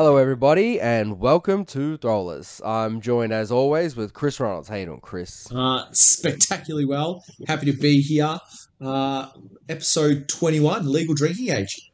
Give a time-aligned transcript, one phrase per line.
[0.00, 2.60] Hello, everybody, and welcome to Throwlers.
[2.64, 4.68] I'm joined, as always, with Chris Reynolds.
[4.68, 5.50] How you doing, Chris?
[5.50, 7.24] Uh, spectacularly well.
[7.48, 8.38] Happy to be here.
[8.80, 9.26] Uh,
[9.68, 11.90] episode 21, Legal Drinking Age.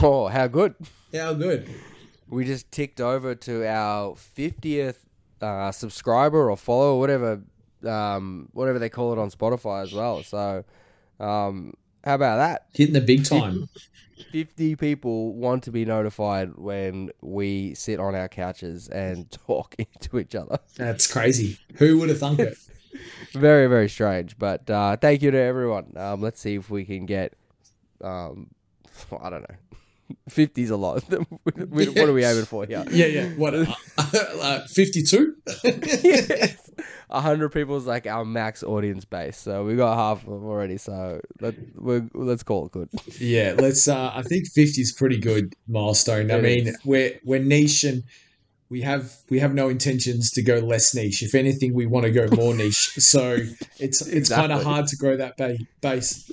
[0.00, 0.76] Oh, how good!
[1.12, 1.68] How good.
[2.28, 4.98] We just ticked over to our 50th
[5.42, 7.42] uh, subscriber or follower, whatever,
[7.84, 10.22] um, whatever they call it on Spotify as well.
[10.22, 10.64] So,
[11.18, 11.74] um,
[12.04, 12.66] how about that?
[12.72, 13.68] Hitting the big time.
[14.30, 20.18] 50 people want to be notified when we sit on our couches and talk to
[20.18, 20.58] each other.
[20.76, 21.58] That's crazy.
[21.76, 22.56] Who would have thunk it?
[23.32, 24.38] very, very strange.
[24.38, 25.92] But uh, thank you to everyone.
[25.96, 27.34] Um, let's see if we can get,
[28.02, 28.50] um,
[29.20, 29.56] I don't know.
[30.28, 31.02] 50's a lot.
[31.42, 31.58] what
[32.08, 32.84] are we aiming for here?
[32.90, 33.28] Yeah, yeah.
[33.30, 33.54] What?
[33.54, 35.34] Uh, uh, 52?
[35.64, 36.70] yes.
[37.08, 39.36] 100 people is like our max audience base.
[39.36, 40.78] So we got half of them already.
[40.78, 42.88] So let, we're, let's call it good.
[43.18, 43.86] Yeah, let's.
[43.86, 46.30] Uh, I think 50 is pretty good milestone.
[46.30, 46.78] I mean, is.
[46.84, 48.02] we're we're niche and
[48.68, 51.22] we have we have no intentions to go less niche.
[51.22, 52.90] If anything, we want to go more niche.
[52.98, 53.38] So
[53.78, 56.30] it's it's kind of hard to grow that ba- base.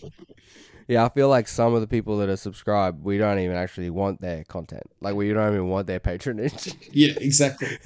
[0.92, 3.90] Yeah, I feel like some of the people that are subscribed, we don't even actually
[3.90, 4.84] want their content.
[5.00, 6.76] Like we don't even want their patronage.
[6.92, 7.78] Yeah, exactly.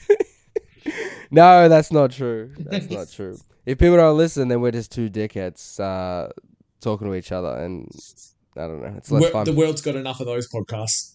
[1.30, 2.52] no, that's not true.
[2.58, 3.38] That's not true.
[3.68, 6.32] If people don't listen, then we're just two dickheads uh,
[6.82, 7.88] talking to each other, and
[8.58, 8.96] I don't know.
[8.98, 9.46] It's less Wor- fun.
[9.46, 11.14] the world's got enough of those podcasts.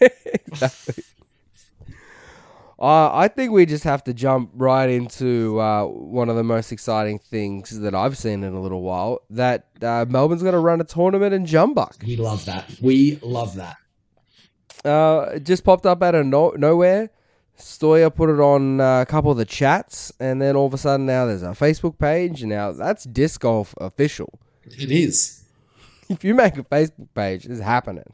[0.00, 1.02] exactly.
[2.82, 6.72] Uh, I think we just have to jump right into uh, one of the most
[6.72, 9.20] exciting things that I've seen in a little while.
[9.30, 12.04] That uh, Melbourne's going to run a tournament in Jumbuck.
[12.04, 12.68] We love that.
[12.82, 13.76] We love that.
[14.84, 17.10] Uh, it just popped up out of no- nowhere.
[17.56, 20.78] Stoya put it on uh, a couple of the chats, and then all of a
[20.78, 22.42] sudden now there's a Facebook page.
[22.42, 24.40] and Now that's disc golf official.
[24.64, 25.38] It is.
[26.08, 28.12] If you make a Facebook page, it's happening.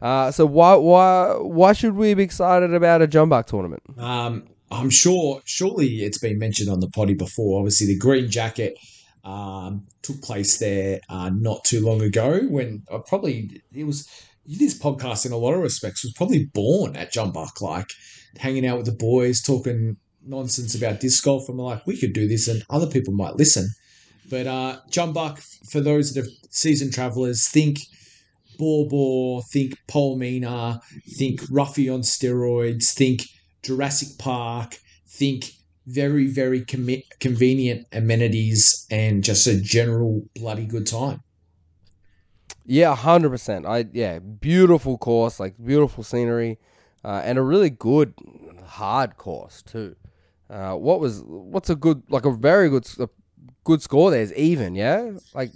[0.00, 3.82] Uh, so why why why should we be excited about a Jumbuck tournament?
[3.98, 5.40] Um, I'm sure.
[5.44, 7.58] Surely it's been mentioned on the potty before.
[7.58, 8.78] Obviously, the green jacket
[9.24, 12.40] um, took place there uh, not too long ago.
[12.48, 14.08] When uh, probably it was
[14.46, 17.90] this podcast in a lot of respects was probably born at Jumbuck, like
[18.38, 21.48] hanging out with the boys, talking nonsense about disc golf.
[21.48, 23.68] And we're like, we could do this, and other people might listen.
[24.30, 25.38] But uh, Jumbuck,
[25.70, 27.80] for those that are seasoned travellers, think
[28.58, 30.80] Bor Bor, think Polmina,
[31.16, 33.22] think Ruffy on steroids, think
[33.62, 34.76] Jurassic Park,
[35.06, 35.52] think
[35.86, 41.22] very, very commi- convenient amenities and just a general bloody good time.
[42.66, 43.64] Yeah, hundred percent.
[43.64, 46.58] I yeah, beautiful course, like beautiful scenery,
[47.02, 48.12] uh, and a really good
[48.66, 49.96] hard course too.
[50.50, 53.08] Uh, what was what's a good like a very good a
[53.64, 55.50] good score there is even yeah like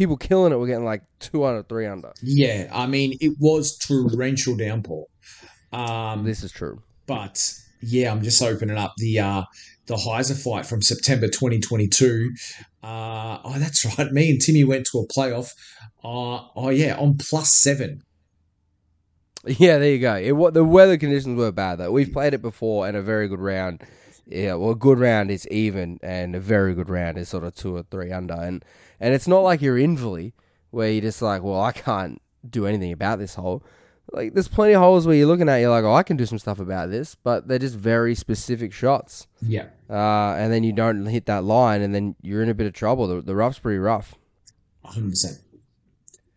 [0.00, 2.10] people killing it were getting like two under three under.
[2.22, 5.04] Yeah, I mean, it was torrential downpour.
[5.74, 6.80] Um, This is true.
[7.06, 7.52] but
[7.82, 9.42] yeah, I'm just opening up the uh,
[9.84, 12.32] the Heiser fight from September 2022.
[12.82, 14.10] Uh, oh, that's right.
[14.10, 15.52] Me and Timmy went to a playoff.
[16.02, 18.02] Uh, oh yeah, on plus seven.
[19.46, 20.16] Yeah, there you go.
[20.16, 21.92] It what the weather conditions were bad though.
[21.92, 23.82] We've played it before, and a very good round.
[24.30, 27.54] Yeah, well, a good round is even, and a very good round is sort of
[27.54, 28.64] two or three under, and
[29.00, 30.32] and it's not like you're invalid
[30.70, 33.62] where you're just like, well, I can't do anything about this hole.
[34.12, 36.26] Like, there's plenty of holes where you're looking at, you're like, oh, I can do
[36.26, 40.72] some stuff about this, but they're just very specific shots, Yeah, uh, and then you
[40.72, 43.06] don't hit that line, and then you're in a bit of trouble.
[43.08, 44.14] The, the rough's pretty rough,
[44.82, 45.16] 100.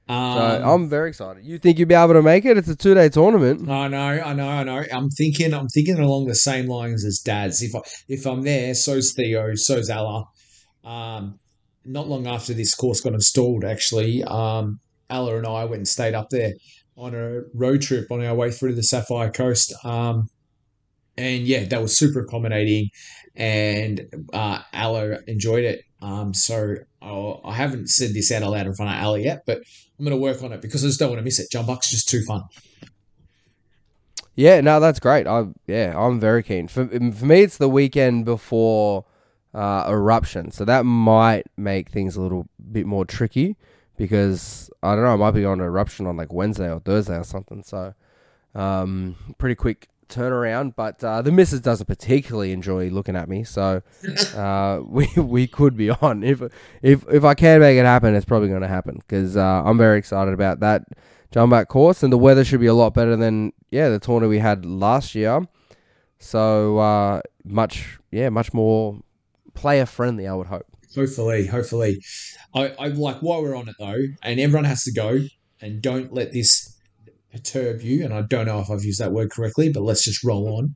[0.07, 1.45] Percent so Um, I'm very excited.
[1.45, 2.57] You think you'll be able to make it?
[2.57, 3.69] It's a two day tournament.
[3.69, 4.83] I know, I know, I know.
[4.91, 7.61] I'm thinking, I'm thinking along the same lines as Dad's.
[7.61, 10.25] If I, if I'm there, so's Theo, so's Ella.
[10.83, 11.39] Um,
[11.85, 16.13] not long after this course got installed, actually, um, Ella and I went and stayed
[16.13, 16.53] up there
[16.95, 19.73] on a road trip on our way through the Sapphire Coast.
[19.83, 20.27] Um,
[21.17, 22.89] and yeah, that was super accommodating,
[23.35, 24.01] and
[24.33, 25.81] uh, Ella enjoyed it.
[26.01, 29.61] Um, so I'll, I haven't said this out loud in front of Ella yet, but
[30.03, 31.49] I'm going to work on it because I just don't want to miss it.
[31.49, 32.43] Jumbuck's just too fun.
[34.35, 35.27] Yeah, no, that's great.
[35.27, 36.67] I yeah, I'm very keen.
[36.67, 39.05] For for me, it's the weekend before
[39.53, 43.55] uh, eruption, so that might make things a little bit more tricky
[43.95, 45.13] because I don't know.
[45.13, 47.63] I might be to eruption on like Wednesday or Thursday or something.
[47.63, 47.93] So,
[48.55, 50.75] um, pretty quick turnaround.
[50.75, 53.81] But uh, the missus doesn't particularly enjoy looking at me, so
[54.35, 56.41] uh, we we could be on if
[56.81, 58.15] if if I can make it happen.
[58.15, 60.83] It's probably going to happen because uh, I'm very excited about that
[61.31, 64.39] Jumbuck course, and the weather should be a lot better than yeah the tournament we
[64.39, 65.47] had last year.
[66.19, 68.99] So uh, much yeah much more
[69.53, 70.65] player friendly, I would hope.
[70.95, 72.03] Hopefully, hopefully.
[72.53, 75.21] I, I like while we're on it though, and everyone has to go,
[75.59, 76.72] and don't let this
[77.33, 80.23] perturb you, and I don't know if I've used that word correctly, but let's just
[80.23, 80.75] roll on.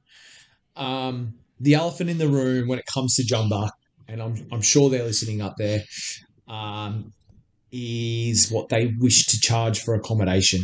[0.76, 3.70] Um, the elephant in the room when it comes to Jumba,
[4.08, 5.84] and I'm, I'm sure they're listening up there,
[6.48, 7.14] um,
[7.72, 10.62] is what they wish to charge for accommodation.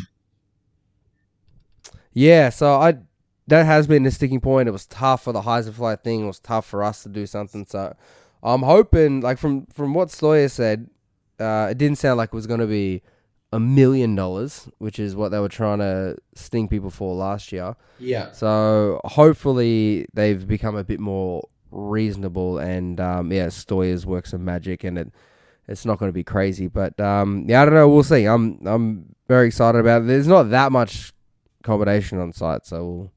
[2.14, 2.96] Yeah, so I
[3.48, 4.70] that has been the sticking point.
[4.70, 6.24] It was tough for the Heisenfly thing.
[6.24, 7.66] It was tough for us to do something.
[7.66, 7.96] So
[8.42, 10.90] I'm hoping, like from from what Stoyer said,
[11.40, 13.02] uh, it didn't sound like it was going to be
[13.54, 17.76] a million dollars, which is what they were trying to sting people for last year.
[18.00, 18.32] Yeah.
[18.32, 24.84] So hopefully they've become a bit more reasonable, and um, yeah, Stoyer's works some magic,
[24.84, 25.14] and it
[25.68, 26.68] it's not going to be crazy.
[26.68, 27.88] But um, yeah, I don't know.
[27.88, 28.26] We'll see.
[28.26, 30.08] I'm I'm very excited about it.
[30.08, 31.14] There's not that much
[31.62, 33.12] accommodation on site, so we'll,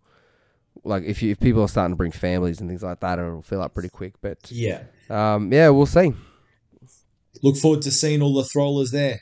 [0.85, 3.43] like if you, if people are starting to bring families and things like that, it'll
[3.43, 4.15] fill up pretty quick.
[4.21, 4.83] But Yeah.
[5.09, 6.13] um, yeah, we'll see.
[7.43, 9.21] Look forward to seeing all the throwers there.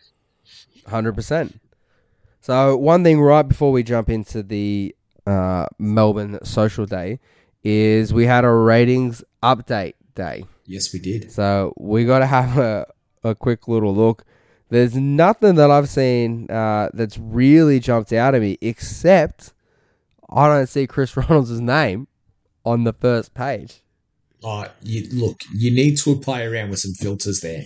[0.87, 1.61] Hundred percent.
[2.41, 4.95] So one thing right before we jump into the
[5.27, 7.21] uh, Melbourne Social Day
[7.63, 10.45] is we had a ratings update day.
[10.67, 11.33] Yes, we did.
[11.33, 12.87] So we got to have a,
[13.23, 14.25] a quick little look.
[14.69, 19.53] There's nothing that I've seen uh, that's really jumped out at me except
[20.29, 22.09] I don't see Chris Ronalds' name
[22.65, 23.83] on the first page.
[24.43, 27.65] Uh, you look, you need to play around with some filters there.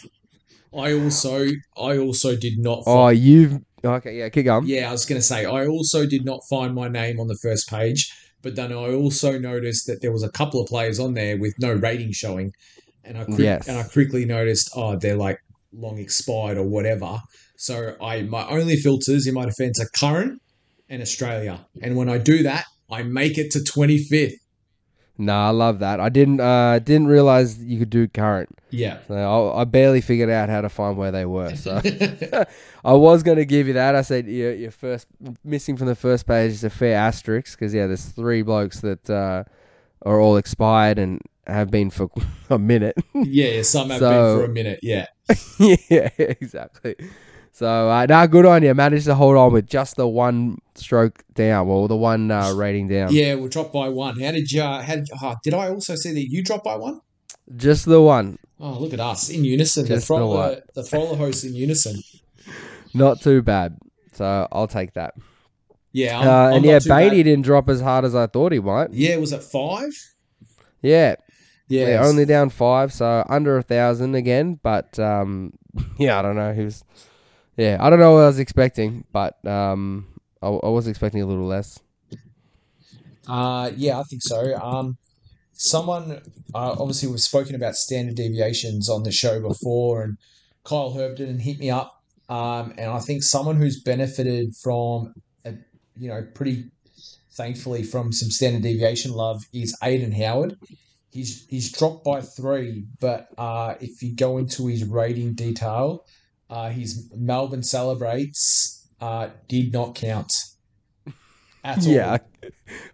[0.76, 2.81] I also, I also did not.
[2.87, 4.67] Oh, Find, you've okay, yeah, keep going.
[4.67, 7.38] yeah, I was going to say, I also did not find my name on the
[7.43, 8.12] first page,
[8.43, 11.55] but then I also noticed that there was a couple of players on there with
[11.61, 12.53] no rating showing,
[13.05, 13.69] and I quick, Yes.
[13.69, 15.38] and I quickly noticed, oh, they're like
[15.73, 17.19] long expired or whatever.
[17.56, 20.41] So I, my only filters in my defense are current
[20.88, 24.38] and Australia, and when I do that, I make it to twenty fifth.
[25.20, 25.99] Nah, I love that.
[25.99, 28.56] I didn't uh didn't realize you could do current.
[28.70, 28.99] Yeah.
[29.09, 31.56] So I, I barely figured out how to find where they were.
[31.56, 31.81] So
[32.85, 33.97] I was going to give you that.
[33.97, 35.06] I said your, your first
[35.44, 39.11] missing from the first page is a fair asterisk because yeah, there's three blokes that
[39.11, 39.43] uh,
[40.06, 42.09] are all expired and have been for
[42.50, 42.97] a minute.
[43.14, 44.81] yeah, some have So- been for a minute.
[44.82, 45.06] Yeah.
[45.59, 46.94] yeah, exactly.
[47.58, 48.72] So uh, nah, good on you.
[48.72, 52.87] Managed to hold on with just the one stroke down, well, the one uh, rating
[52.87, 53.12] down.
[53.12, 54.20] Yeah, we'll drop by one.
[54.20, 54.62] How did you?
[54.62, 57.00] Uh, how did, oh, did I also see that you dropped by one?
[57.56, 58.38] Just the one.
[58.60, 59.87] Oh, look at us in unison.
[59.87, 62.00] Just the the Throwler, the Throwler hosts in unison.
[62.94, 63.76] Not too bad.
[64.12, 65.14] So I'll take that.
[65.90, 67.11] Yeah, I'm, uh, I'm and yeah, too bad.
[67.11, 68.93] Beatty didn't drop as hard as I thought he might.
[68.93, 69.90] Yeah, was it five?
[70.81, 71.16] Yeah,
[71.66, 74.61] Yeah, Yeah, only down five, so under a thousand again.
[74.62, 75.54] But um,
[75.99, 76.52] yeah, I don't know.
[76.52, 76.84] He was,
[77.58, 80.06] yeah, I don't know what I was expecting, but um,
[80.40, 81.81] I, I was expecting a little less.
[83.26, 84.56] Uh, yeah, I think so.
[84.56, 84.96] Um,
[85.52, 86.22] someone,
[86.55, 90.19] uh, obviously, we've spoken about standard deviations on the show before, and
[90.64, 92.00] Kyle Herb didn't hit me up.
[92.28, 95.14] Um, and I think someone who's benefited from,
[95.44, 95.54] a,
[95.96, 96.70] you know, pretty
[97.32, 100.56] thankfully from some standard deviation love is Aiden Howard.
[101.11, 106.04] He's he's dropped by three, but uh, if you go into his rating detail,
[106.50, 110.33] uh, his Melbourne celebrates uh, did not count.
[111.65, 111.93] At all.
[111.93, 112.19] Yeah,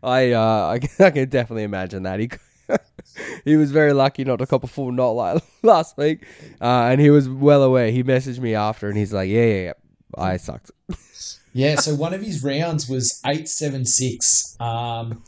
[0.03, 2.31] I uh, I, can- I can definitely imagine that he
[3.45, 6.27] he was very lucky not to cop a full knot like last week,
[6.61, 7.91] uh, and he was well aware.
[7.91, 9.73] He messaged me after, and he's like, "Yeah, yeah, yeah,
[10.17, 10.71] I sucked."
[11.57, 15.23] Yeah, so one of his rounds was eight seven six, um,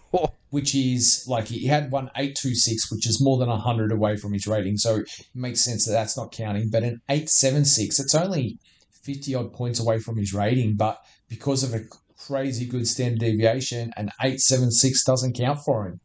[0.50, 4.16] which is like he had one eight two six, which is more than hundred away
[4.16, 4.76] from his rating.
[4.76, 6.68] So it makes sense that that's not counting.
[6.68, 8.59] But an eight seven six, it's only
[8.90, 10.75] fifty odd points away from his rating.
[10.75, 11.85] But because of a
[12.18, 16.00] crazy good standard deviation, an eight seven six doesn't count for him.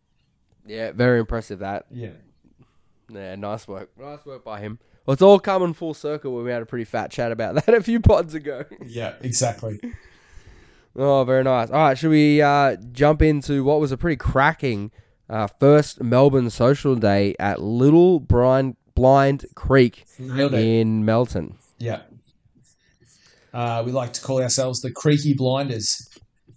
[0.67, 1.57] Yeah, very impressive.
[1.59, 2.11] That Yeah,
[3.09, 4.77] yeah, nice work, nice work by him.
[5.05, 6.35] Well, it's all coming full circle.
[6.35, 8.65] when We had a pretty fat chat about that a few pods ago.
[8.85, 9.79] yeah, exactly.
[10.95, 11.69] Oh, very nice.
[11.69, 14.91] All right, should we uh, jump into what was a pretty cracking
[15.29, 21.57] uh, first Melbourne social day at Little Blind Blind Creek in Melton?
[21.77, 22.01] Yeah.
[23.53, 26.07] Uh, we like to call ourselves the Creaky Blinders.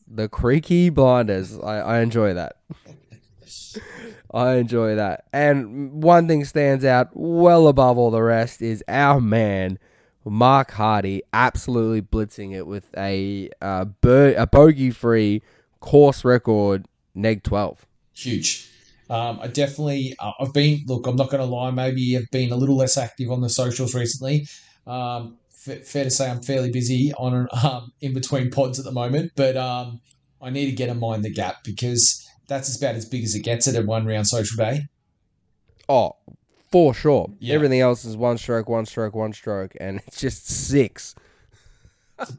[0.06, 1.58] The Creaky Blinders.
[1.58, 2.56] I, I enjoy that.
[4.34, 5.24] I enjoy that.
[5.32, 9.78] And one thing stands out well above all the rest is our man
[10.25, 15.43] Mark Hardy absolutely blitzing it with a uh, bir- a bogey free
[15.81, 17.87] course record neg twelve.
[18.14, 18.71] huge.
[19.11, 22.52] Um, I definitely, uh, I've been, look, I'm not going to lie, maybe I've been
[22.52, 24.47] a little less active on the socials recently.
[24.87, 25.37] Um,
[25.69, 29.33] f- fair to say I'm fairly busy on um, in between pods at the moment,
[29.37, 30.00] but um,
[30.40, 33.40] I need to get a mind the gap because that's about as big as it
[33.40, 34.87] gets at a one round social day.
[35.87, 36.16] Oh,
[36.75, 37.31] for sure.
[37.38, 37.54] Yeah.
[37.54, 41.14] Everything else is one stroke, one stroke, one stroke, and it's just six.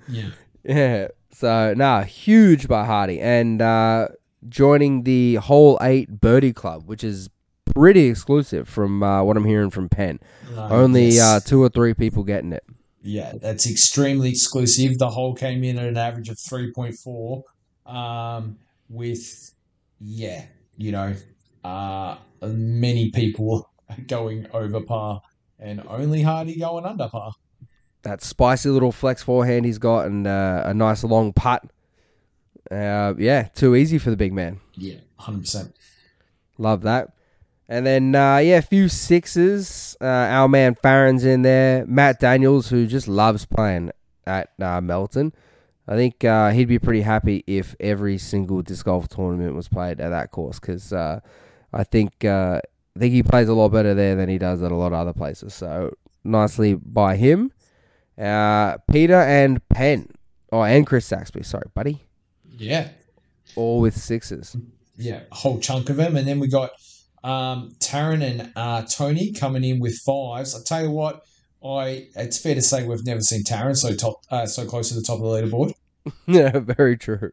[0.10, 0.30] Yeah.
[0.68, 1.10] Yeah.
[1.32, 3.22] So, nah, huge by Hardy.
[3.22, 4.08] And uh,
[4.50, 7.30] joining the whole eight birdie club, which is
[7.66, 10.20] pretty exclusive from uh, what I'm hearing from Penn.
[10.58, 11.22] Uh, Only yes.
[11.22, 12.64] uh, two or three people getting it.
[13.04, 14.98] Yeah, that's extremely exclusive.
[14.98, 17.44] The hole came in at an average of 3.4,
[17.86, 18.58] um,
[18.90, 19.54] with,
[20.02, 20.46] yeah,
[20.78, 21.14] you know,
[21.64, 23.70] uh, many people
[24.08, 25.22] going over par
[25.60, 27.34] and only Hardy going under par.
[28.04, 31.66] That spicy little flex forehand he's got and uh, a nice long putt.
[32.70, 34.60] Uh, yeah, too easy for the big man.
[34.76, 35.74] Yeah, 100%.
[36.58, 37.14] Love that.
[37.68, 39.98] And then, uh, yeah, a few sixes.
[40.00, 41.86] Uh, our man Farron's in there.
[41.88, 43.92] Matt Daniels, who just loves playing
[44.28, 45.34] at uh, Melton.
[45.88, 50.00] I think uh, he'd be pretty happy if every single disc golf tournament was played
[50.00, 51.20] at that course because uh,
[51.72, 52.62] I think uh,
[52.96, 54.94] I think he plays a lot better there than he does at a lot of
[54.94, 55.54] other places.
[55.54, 57.52] So nicely by him.
[58.18, 60.10] Uh, Peter and Penn.
[60.52, 61.44] Oh, and Chris Saxby.
[61.44, 62.02] Sorry, buddy.
[62.58, 62.90] Yeah,
[63.58, 64.56] All with sixes.
[64.98, 66.16] yeah, a whole chunk of them.
[66.16, 66.72] And then we got
[67.26, 70.56] um, Taryn and uh, Tony coming in with fives.
[70.56, 71.26] I tell you what,
[71.62, 74.96] I it's fair to say we've never seen Taryn so top, uh, so close to
[74.96, 75.74] the top of the leaderboard.
[76.28, 77.32] Yeah, very true.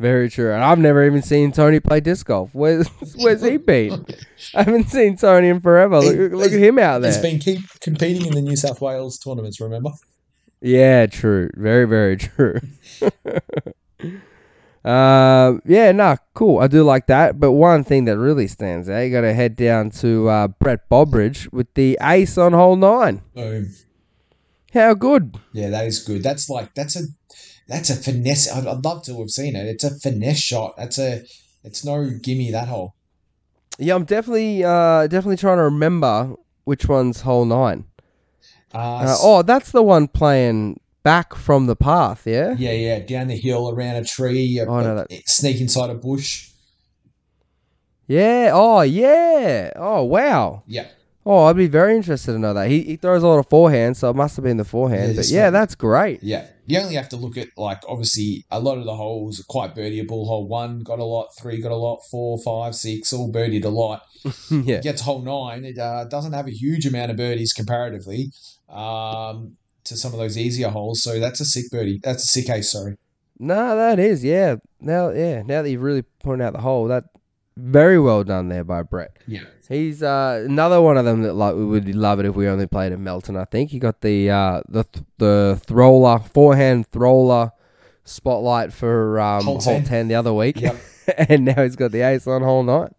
[0.00, 0.50] Very true.
[0.54, 2.54] And I've never even seen Tony play disc golf.
[2.54, 4.06] Where's Where's he been?
[4.54, 6.00] I haven't seen Tony in forever.
[6.00, 7.12] Look, look at him out there.
[7.12, 9.60] He's been keep competing in the New South Wales tournaments.
[9.60, 9.90] Remember?
[10.62, 11.50] Yeah, true.
[11.54, 12.60] Very, very true.
[14.82, 16.60] Um, yeah, nah, cool.
[16.60, 17.38] I do like that.
[17.38, 20.88] But one thing that really stands out, you got to head down to uh, Brett
[20.88, 23.20] Bobridge with the ace on hole nine.
[23.34, 23.68] Boom.
[24.72, 25.36] How good?
[25.52, 26.22] Yeah, that is good.
[26.22, 27.02] That's like that's a
[27.70, 28.50] that's a finesse.
[28.52, 29.66] I'd, I'd love to have seen it.
[29.66, 30.74] It's a finesse shot.
[30.76, 31.22] That's a
[31.64, 32.94] it's no gimme that hole.
[33.78, 36.34] Yeah, I'm definitely, uh, definitely trying to remember
[36.64, 37.84] which one's hole nine.
[38.74, 42.26] Uh, Uh, oh, that's the one playing back from the path.
[42.26, 42.54] Yeah.
[42.58, 44.60] yeah, yeah, down the hill around a tree.
[44.60, 46.50] Oh, no, that- sneak inside a bush.
[48.06, 48.50] Yeah.
[48.52, 49.70] Oh, yeah.
[49.76, 50.62] Oh, wow.
[50.66, 50.86] Yeah,
[51.24, 52.68] Oh, I'd be very interested to know that.
[52.68, 55.10] He, he throws a lot of forehand, so it must have been the forehand.
[55.12, 56.22] Yeah, but yeah, like- that's great.
[56.22, 56.46] yeah.
[56.70, 59.74] You only have to look at like obviously a lot of the holes are quite
[59.74, 60.26] birdieable.
[60.26, 63.68] Hole one got a lot, three got a lot, four, five, six, all birdied a
[63.68, 64.06] lot.
[64.50, 64.80] yeah.
[64.80, 68.30] gets hole nine, it uh, doesn't have a huge amount of birdies comparatively
[68.68, 71.02] um, to some of those easier holes.
[71.02, 72.00] So that's a sick birdie.
[72.02, 72.70] That's a sick ace.
[72.70, 72.96] Sorry.
[73.38, 74.22] No, that is.
[74.22, 74.56] Yeah.
[74.80, 75.42] Now, yeah.
[75.42, 77.04] Now that you've really pointed out the hole, that
[77.60, 79.16] very well done there by Brett.
[79.26, 79.44] Yeah.
[79.68, 82.66] He's uh, another one of them that like we would love it if we only
[82.66, 83.36] played in Melton.
[83.36, 87.52] I think he got the uh, the th- the thrower forehand thrower
[88.04, 89.84] spotlight for um, Hole hole 10.
[89.84, 90.76] 10 the other week, Yep.
[91.28, 92.92] and now he's got the ace on hole nine.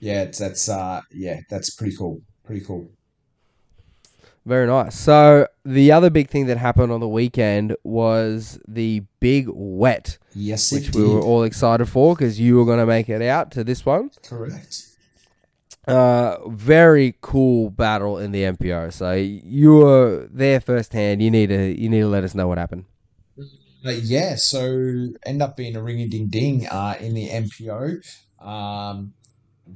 [0.00, 0.24] Yeah.
[0.26, 1.40] That's uh, yeah.
[1.50, 2.22] That's pretty cool.
[2.44, 2.90] Pretty cool.
[4.44, 4.98] Very nice.
[4.98, 10.72] So the other big thing that happened on the weekend was the big wet, Yes,
[10.72, 11.08] which we did.
[11.10, 14.10] were all excited for because you were going to make it out to this one.
[14.24, 14.82] Correct.
[15.86, 18.92] Uh, very cool battle in the MPO.
[18.92, 21.22] So you were there firsthand.
[21.22, 22.84] You need to you need to let us know what happened.
[23.84, 27.98] Uh, yeah, so end up being a ring a ding ding uh, in the MPO.
[28.44, 29.12] Um,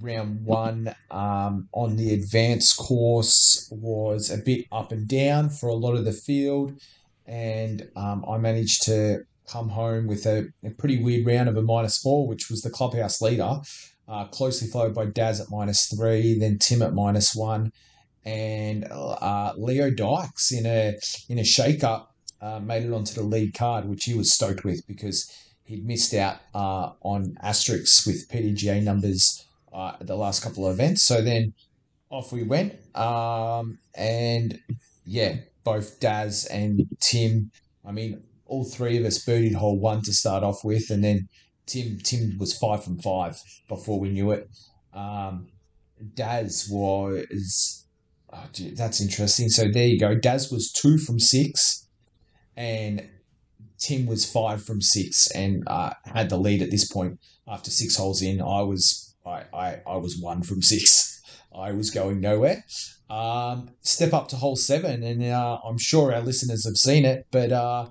[0.01, 5.75] round one um, on the advanced course was a bit up and down for a
[5.75, 6.81] lot of the field,
[7.27, 11.63] and um, I managed to come home with a, a pretty weird round of a
[11.63, 13.61] minus four, which was the clubhouse leader,
[14.09, 17.73] uh, closely followed by Daz at minus three, then Tim at minus one,
[18.25, 20.97] and uh, Leo Dykes in a
[21.29, 24.65] in a shake up uh, made it onto the lead card, which he was stoked
[24.65, 25.31] with because
[25.65, 29.46] he'd missed out uh, on asterisks with PDGA numbers
[29.77, 31.03] uh, the last couple of events.
[31.03, 31.53] So then
[32.11, 32.75] off we went.
[32.97, 34.59] Um, and
[35.05, 37.51] yeah, both Daz and Tim,
[37.85, 40.91] I mean, all three of us birdied hole one to start off with.
[40.91, 41.29] And then
[41.67, 44.49] Tim Tim was five from five before we knew it.
[44.95, 45.49] Um,
[46.15, 47.85] Daz was.
[48.33, 49.49] Oh, gee, that's interesting.
[49.49, 50.15] So there you go.
[50.15, 51.87] Daz was two from six
[52.57, 53.09] and
[53.79, 57.97] Tim was five from six and uh, had the lead at this point after six
[57.97, 58.41] holes in.
[58.41, 61.21] I was I, I, I was one from six.
[61.55, 62.65] I was going nowhere.
[63.09, 67.27] Um, step up to hole seven, and uh, I'm sure our listeners have seen it,
[67.31, 67.87] but uh,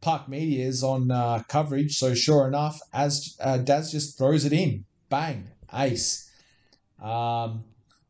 [0.00, 1.96] Park Media is on uh, coverage.
[1.96, 6.30] So sure enough, as uh, Daz just throws it in, bang, ace.
[7.00, 7.64] Um,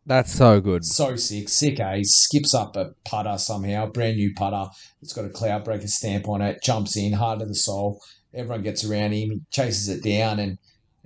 [0.06, 0.84] That's so good.
[0.84, 2.14] so sick, sick ace.
[2.14, 4.70] Skips up a putter somehow, brand new putter.
[5.02, 6.62] It's got a cloud breaker stamp on it.
[6.62, 8.00] Jumps in hard to the soul.
[8.34, 10.58] Everyone gets around him, chases it down, and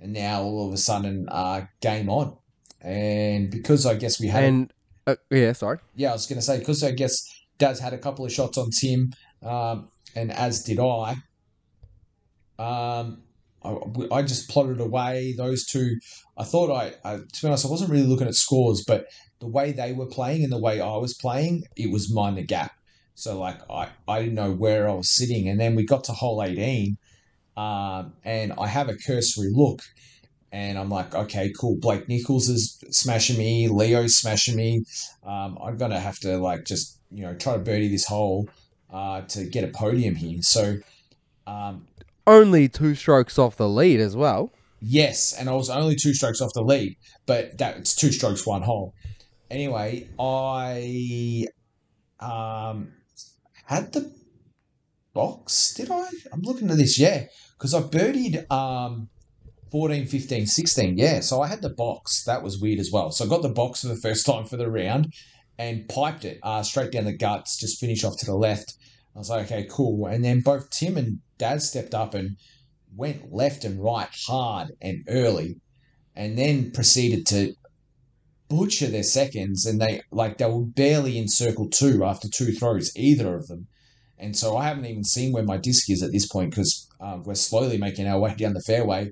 [0.03, 2.37] and now all of a sudden, uh, game on.
[2.81, 4.73] And because I guess we had, And
[5.07, 5.79] uh, yeah, sorry.
[5.95, 7.15] yeah, I was going to say because I guess
[7.57, 11.15] Daz had a couple of shots on Tim, um, and as did I.
[12.59, 13.23] Um,
[13.63, 13.77] I,
[14.11, 15.97] I just plotted away those two.
[16.37, 19.05] I thought I, I, to be honest, I wasn't really looking at scores, but
[19.39, 22.43] the way they were playing and the way I was playing, it was mind the
[22.43, 22.73] gap.
[23.15, 26.11] So like I, I didn't know where I was sitting, and then we got to
[26.11, 26.97] hole eighteen,
[27.55, 29.81] um, and I have a cursory look,
[30.51, 31.77] and I'm like, okay, cool.
[31.79, 33.67] Blake Nichols is smashing me.
[33.67, 34.83] Leo's smashing me.
[35.25, 38.49] Um, I'm gonna have to like just you know try to birdie this hole
[38.91, 40.41] uh, to get a podium here.
[40.41, 40.77] So
[41.47, 41.87] um,
[42.25, 44.51] Only two strokes off the lead as well.
[44.81, 48.61] Yes, and I was only two strokes off the lead, but that's two strokes, one
[48.61, 48.93] hole.
[49.49, 51.47] Anyway, I
[52.19, 52.91] um,
[53.65, 54.11] had the
[55.13, 56.07] box, did I?
[56.31, 57.25] I'm looking at this, yeah,
[57.57, 59.09] because I birdied um,
[59.71, 62.23] 14, 15, 16, yeah, so I had the box.
[62.25, 63.11] That was weird as well.
[63.11, 65.13] So I got the box for the first time for the round
[65.57, 68.73] and piped it uh, straight down the guts, just finish off to the left.
[69.15, 70.07] I was like, okay, cool.
[70.07, 72.37] And then both Tim and Dad stepped up and
[72.95, 75.59] went left and right hard and early,
[76.15, 77.53] and then proceeded to
[78.49, 79.65] butcher their seconds.
[79.65, 83.67] And they like they were barely in circle two after two throws, either of them.
[84.17, 87.19] And so I haven't even seen where my disc is at this point because uh,
[87.23, 89.11] we're slowly making our way down the fairway.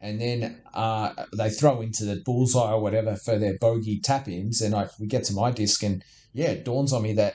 [0.00, 4.60] And then uh, they throw into the bullseye or whatever for their bogey tap ins.
[4.60, 7.34] And I, we get to my disc, and yeah, it dawns on me that,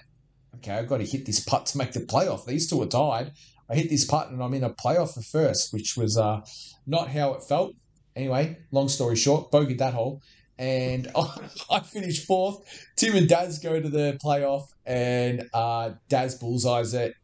[0.56, 2.46] okay, I've got to hit this putt to make the playoff.
[2.46, 3.32] These two are tied.
[3.70, 6.42] I hit this putt and I'm in a playoff for first, which was uh,
[6.86, 7.74] not how it felt.
[8.16, 10.22] Anyway, long story short, bogeyed that hole.
[10.62, 11.08] And
[11.72, 12.60] I finished fourth.
[12.96, 17.16] Tim and Daz go to the playoff, and uh, Daz bullseyes it.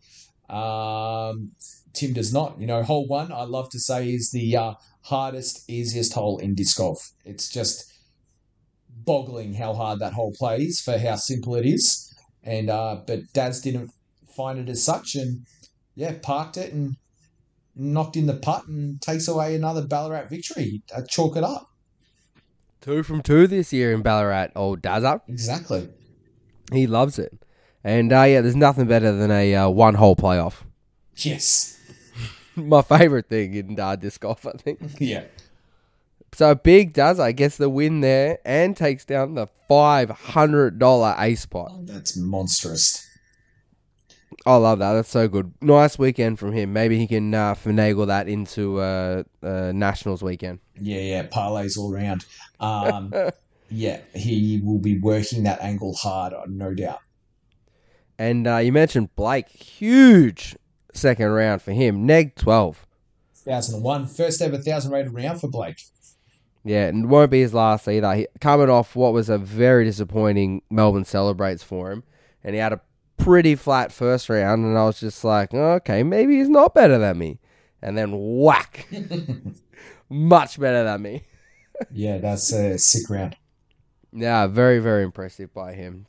[0.51, 1.51] Um,
[1.93, 2.59] Tim does not.
[2.59, 6.55] You know, hole one, I love to say, is the uh, hardest, easiest hole in
[6.55, 7.11] disc golf.
[7.25, 7.93] It's just
[9.05, 12.11] boggling how hard that hole plays for how simple it is.
[12.41, 13.91] And uh, but Daz didn't
[14.35, 15.45] find it as such, and
[15.93, 16.95] yeah, parked it and
[17.75, 20.81] knocked in the putt and takes away another Ballarat victory.
[20.95, 21.66] Uh, chalk it up.
[22.81, 25.21] Two from two this year in Ballarat, old Dazza.
[25.27, 25.89] Exactly.
[26.71, 27.33] He loves it.
[27.83, 30.63] And uh, yeah, there's nothing better than a uh, one hole playoff.
[31.15, 31.79] Yes.
[32.55, 34.79] My favourite thing in uh, disc golf, I think.
[34.99, 35.23] Yeah.
[36.33, 41.71] So Big Dazza gets the win there and takes down the $500 ace pot.
[41.73, 43.06] Oh, that's monstrous.
[44.47, 44.93] I love that.
[44.93, 45.53] That's so good.
[45.59, 46.71] Nice weekend from him.
[46.71, 50.59] Maybe he can uh, finagle that into uh, uh, Nationals weekend.
[50.79, 52.25] Yeah, yeah, parlays all round.
[52.61, 53.13] Um,
[53.69, 56.99] yeah, he will be working that angle hard, no doubt.
[58.17, 59.49] And uh, you mentioned Blake.
[59.49, 60.55] Huge
[60.93, 62.05] second round for him.
[62.05, 62.87] Neg 12.
[63.43, 65.81] 1001, first ever 1,000 rated round for Blake.
[66.63, 68.15] Yeah, and won't be his last either.
[68.15, 72.03] He, coming off what was a very disappointing Melbourne celebrates for him,
[72.45, 72.81] and he had a
[73.17, 77.17] pretty flat first round, and I was just like, okay, maybe he's not better than
[77.17, 77.39] me.
[77.81, 78.87] And then whack,
[80.09, 81.23] much better than me.
[81.91, 83.35] yeah, that's a sick round.
[84.11, 86.07] Yeah, very, very impressive by him.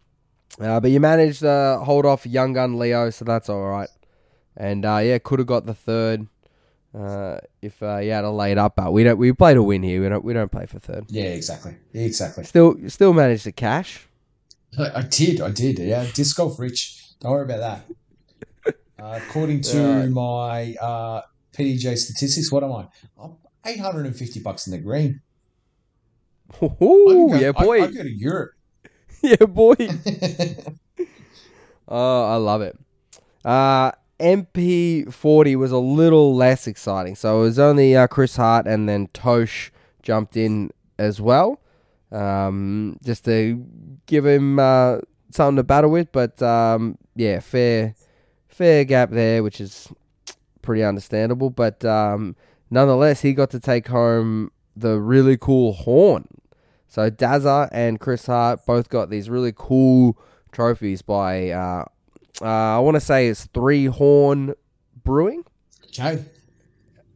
[0.61, 3.89] Uh, but you managed to hold off Young Gun Leo, so that's all right.
[4.57, 6.27] And uh, yeah, could have got the third
[6.99, 9.19] uh, if uh, you had to lay it up, but we don't.
[9.19, 10.03] We play to win here.
[10.03, 10.25] We don't.
[10.25, 11.05] We don't play for third.
[11.09, 11.77] Yeah, exactly.
[11.93, 12.45] Exactly.
[12.45, 14.08] Still, still managed to cash.
[14.77, 15.41] I, I did.
[15.41, 15.79] I did.
[15.79, 17.15] Yeah, disc golf rich.
[17.21, 18.75] Don't worry about that.
[19.01, 20.07] Uh, according to Yeah.
[20.07, 21.23] my uh,
[21.57, 22.89] PDGA statistics, what am I?
[23.23, 25.21] I'm 850 bucks in the green.
[26.61, 27.83] I Ooh, go- yeah, I- boy.
[27.85, 28.53] I, go to Europe.
[29.23, 29.75] yeah, boy.
[31.91, 32.79] Oh, I love it.
[33.45, 37.15] Uh, MP40 was a little less exciting.
[37.15, 41.61] So it was only uh, Chris Hart and then Tosh jumped in as well.
[42.11, 43.65] Um, just to
[44.07, 44.99] give him uh,
[45.31, 46.11] something to battle with.
[46.13, 47.95] But um, yeah, fair,
[48.49, 49.89] fair gap there, which is
[50.63, 51.51] pretty understandable.
[51.51, 52.37] But um,
[52.71, 56.27] nonetheless, he got to take home the really cool horn.
[56.89, 60.19] So Dazza and Chris Hart both got these really cool
[60.53, 61.85] trophies by uh,
[62.41, 64.55] uh, I want to say it's Three Horn
[65.05, 65.45] Brewing.
[65.89, 66.25] okay.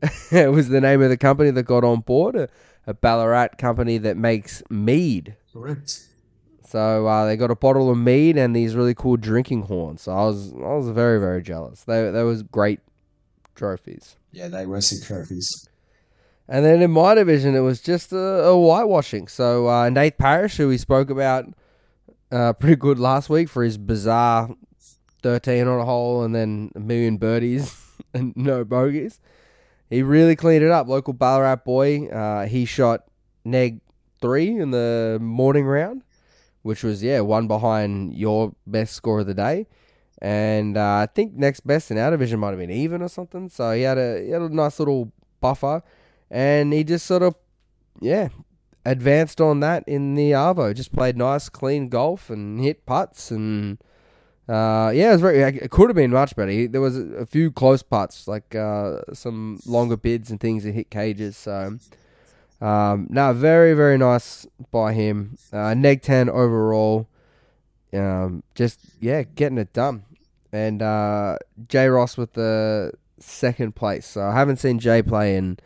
[0.32, 2.50] it was the name of the company that got on board,
[2.86, 5.36] a, Ballarat company that makes mead.
[5.52, 6.08] Correct.
[6.66, 10.02] So uh, they got a bottle of mead and these really cool drinking horns.
[10.02, 11.84] So I was I was very very jealous.
[11.84, 12.80] They they was great
[13.54, 14.16] trophies.
[14.32, 15.68] Yeah, they were sick trophies.
[16.48, 19.28] And then in my division, it was just a, a whitewashing.
[19.28, 21.46] So uh, Nate Parrish, who we spoke about
[22.30, 24.54] uh, pretty good last week for his bizarre
[25.22, 27.76] 13 on a hole and then a million birdies
[28.14, 29.20] and no bogeys,
[29.92, 30.88] he really cleaned it up.
[30.88, 33.04] Local Ballarat boy, uh, he shot
[33.44, 33.80] neg
[34.22, 36.02] three in the morning round,
[36.62, 39.66] which was, yeah, one behind your best score of the day.
[40.22, 43.48] and uh, I think next best in our division might have been even or something.
[43.48, 45.82] So he had a he had a nice little buffer,
[46.30, 47.34] and he just sort of
[48.00, 48.28] yeah
[48.86, 50.74] advanced on that in the Arvo.
[50.74, 53.78] Just played nice, clean golf and hit putts and.
[54.48, 55.40] Uh, yeah, it was very.
[55.40, 56.50] It could have been much better.
[56.50, 60.72] He, there was a, few close putts, like uh, some longer bids and things that
[60.72, 61.36] hit cages.
[61.36, 61.78] So,
[62.60, 65.38] um, no, very very nice by him.
[65.52, 67.08] Uh, neg ten overall.
[67.92, 70.04] Um, just yeah, getting it done.
[70.52, 74.06] And uh, Jay Ross with the second place.
[74.06, 75.58] So I haven't seen Jay play in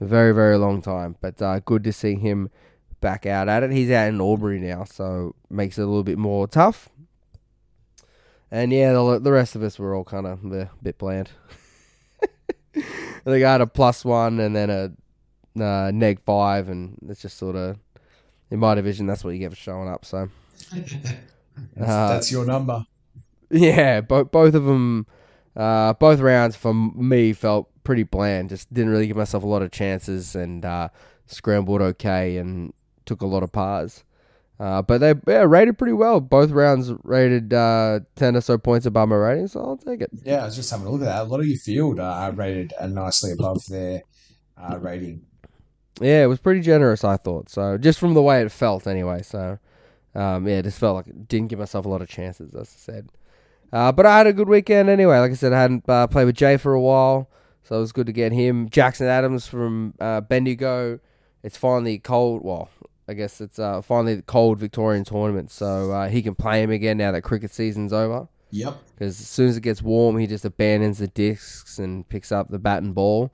[0.00, 2.50] a very very long time, but uh, good to see him
[3.00, 3.70] back out at it.
[3.70, 6.88] He's out in Albury now, so makes it a little bit more tough.
[8.50, 11.30] And yeah, the, the rest of us were all kind of a bit bland.
[13.24, 17.56] they got a plus one and then a uh, neg five, and it's just sort
[17.56, 17.78] of
[18.50, 19.06] in my division.
[19.06, 20.04] That's what you get for showing up.
[20.04, 20.30] So
[20.72, 20.94] that's,
[21.80, 22.86] uh, that's your number.
[23.50, 25.06] Yeah, both both of them,
[25.56, 28.50] uh, both rounds for me felt pretty bland.
[28.50, 30.88] Just didn't really give myself a lot of chances and uh,
[31.26, 32.72] scrambled okay and
[33.04, 34.04] took a lot of pars.
[34.60, 36.20] Uh, but they yeah, rated pretty well.
[36.20, 40.10] Both rounds rated uh, 10 or so points above my rating, so I'll take it.
[40.24, 41.22] Yeah, I was just having a look at that.
[41.22, 44.02] A lot of your field are rated uh, nicely above their
[44.56, 45.22] uh, rating.
[46.00, 47.48] Yeah, it was pretty generous, I thought.
[47.48, 49.22] So just from the way it felt, anyway.
[49.22, 49.58] So
[50.14, 52.74] um, yeah, it just felt like it didn't give myself a lot of chances, as
[52.74, 53.08] I said.
[53.72, 55.18] Uh, but I had a good weekend anyway.
[55.18, 57.30] Like I said, I hadn't uh, played with Jay for a while,
[57.62, 58.68] so it was good to get him.
[58.70, 60.98] Jackson Adams from uh, Bendigo.
[61.42, 62.42] It's finally cold.
[62.42, 62.70] Well,
[63.08, 66.70] I guess it's uh, finally the cold Victorian tournament, so uh, he can play him
[66.70, 68.28] again now that cricket season's over.
[68.50, 68.76] Yep.
[68.94, 72.50] Because as soon as it gets warm, he just abandons the discs and picks up
[72.50, 73.32] the bat and ball.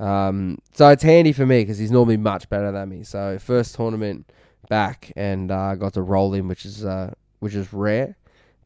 [0.00, 3.04] Um, so it's handy for me because he's normally much better than me.
[3.04, 4.30] So first tournament
[4.68, 8.16] back and uh, got to roll him, which is uh, which is rare.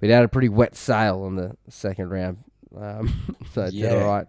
[0.01, 2.39] But he had a pretty wet sail on the second round,
[2.79, 3.89] um, so Yeah.
[3.91, 4.29] did all right.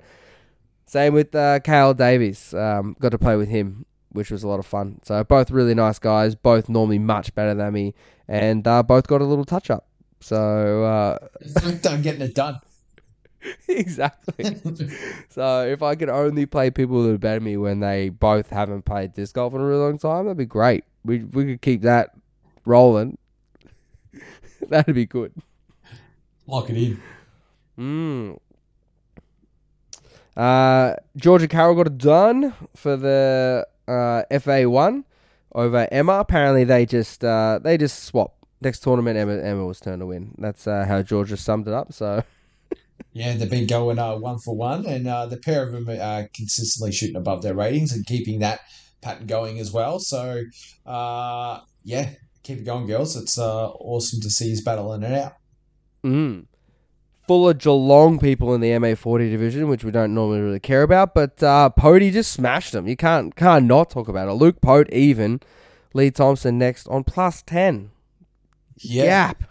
[0.86, 2.54] Same with uh, Kale Davies.
[2.54, 5.00] Um, got to play with him, which was a lot of fun.
[5.04, 7.93] So both really nice guys, both normally much better than me,
[8.28, 9.88] and uh, both got a little touch up.
[10.19, 11.17] So uh,
[11.82, 12.60] Done getting it done.
[13.67, 14.58] exactly.
[15.30, 18.50] so if I could only play people that are better than me when they both
[18.50, 20.84] haven't played disc golf in a really long time, that'd be great.
[21.06, 22.12] We we could keep that
[22.65, 23.17] rolling.
[24.67, 25.34] that'd be good.
[26.48, 27.02] Lock it in.
[27.78, 28.39] Mm.
[30.36, 35.06] Uh, Georgia Carroll got it done for the uh, FA one
[35.54, 36.19] over Emma.
[36.19, 38.36] Apparently, they just uh, they just swap.
[38.62, 40.36] Next tournament, Emma Emma was turned to win.
[40.38, 41.93] That's uh, how Georgia summed it up.
[41.93, 42.23] So
[43.13, 46.30] Yeah, they've been going uh, one for one, and uh, the pair of them are
[46.34, 48.60] consistently shooting above their ratings and keeping that
[49.02, 49.99] pattern going as well.
[49.99, 50.43] So,
[50.86, 52.12] uh, yeah,
[52.43, 53.15] keep it going, girls.
[53.15, 55.34] It's uh, awesome to see you battling it out.
[56.06, 56.45] Mm.
[57.30, 61.13] Full of Geelong people in the MA40 division, which we don't normally really care about,
[61.13, 62.88] but uh, Pody just smashed them.
[62.88, 64.34] You can't can't not talk about it.
[64.34, 65.39] Luke Pote even,
[65.94, 67.92] Lee Thompson next on plus ten.
[68.78, 69.44] Yeah, Gap.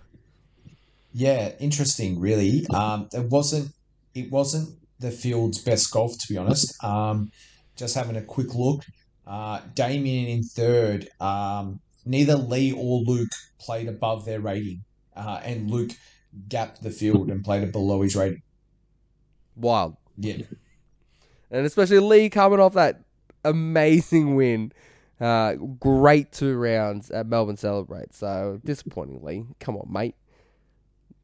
[1.13, 2.19] yeah, interesting.
[2.19, 3.71] Really, um, it wasn't
[4.13, 6.83] it wasn't the field's best golf to be honest.
[6.83, 7.31] Um,
[7.77, 8.83] just having a quick look,
[9.25, 11.09] uh, Damien in third.
[11.21, 14.83] Um, neither Lee or Luke played above their rating,
[15.15, 15.93] uh, and Luke
[16.49, 18.43] gapped the field and played it below his rating.
[19.57, 19.97] Wild.
[20.17, 20.39] Yeah,
[21.51, 23.03] And especially Lee coming off that
[23.45, 24.73] amazing win.
[25.21, 28.15] Uh, great two rounds at Melbourne Celebrate.
[28.15, 29.47] So disappointing, Lee.
[29.61, 30.15] Come on, mate.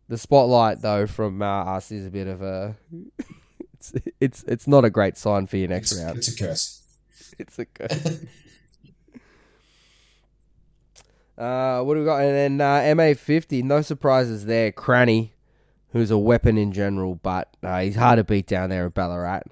[0.08, 2.76] The spotlight though from uh, us is a bit of a.
[3.74, 6.18] it's it's it's not a great sign for your next it's, round.
[6.18, 6.80] it's a curse.
[7.36, 8.28] It's a good.
[11.36, 12.22] Uh, what do we got?
[12.22, 14.70] And then uh, MA fifty, no surprises there.
[14.72, 15.32] Cranny,
[15.92, 19.42] who's a weapon in general, but uh, he's hard to beat down there at Ballarat.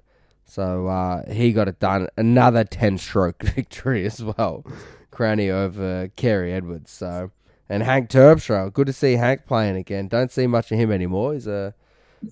[0.45, 2.07] So uh, he got it done.
[2.15, 4.65] Another ten stroke victory as well.
[5.11, 6.91] Cranny over Kerry Edwards.
[6.91, 7.31] So
[7.69, 10.07] and Hank Terpstra, good to see Hank playing again.
[10.07, 11.33] Don't see much of him anymore.
[11.33, 11.73] He's a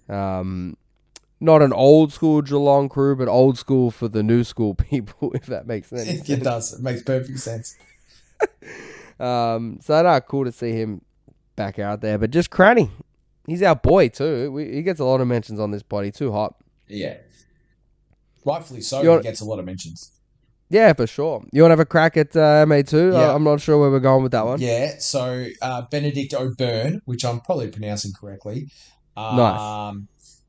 [0.07, 0.77] um,
[1.39, 5.47] not an old school Geelong crew, but old school for the new school people, if
[5.47, 6.29] that makes sense.
[6.29, 6.73] it does.
[6.73, 7.75] It makes perfect sense.
[9.21, 11.01] Um, so no, cool to see him
[11.55, 12.17] back out there.
[12.17, 12.89] But just Cranny,
[13.47, 14.51] he's our boy too.
[14.51, 16.12] We, he gets a lot of mentions on this body.
[16.12, 16.55] Too hot.
[16.88, 17.17] Yeah,
[18.45, 19.17] rightfully so.
[19.17, 20.12] He gets a lot of mentions.
[20.69, 21.43] Yeah, for sure.
[21.51, 23.12] You want to have a crack at uh, MA two?
[23.12, 23.36] Yeah.
[23.36, 24.62] I'm not sure where we're going with that one.
[24.62, 28.69] Yeah, so uh, Benedict O'Byrne, which I'm probably pronouncing correctly,
[29.17, 29.60] um, Nice.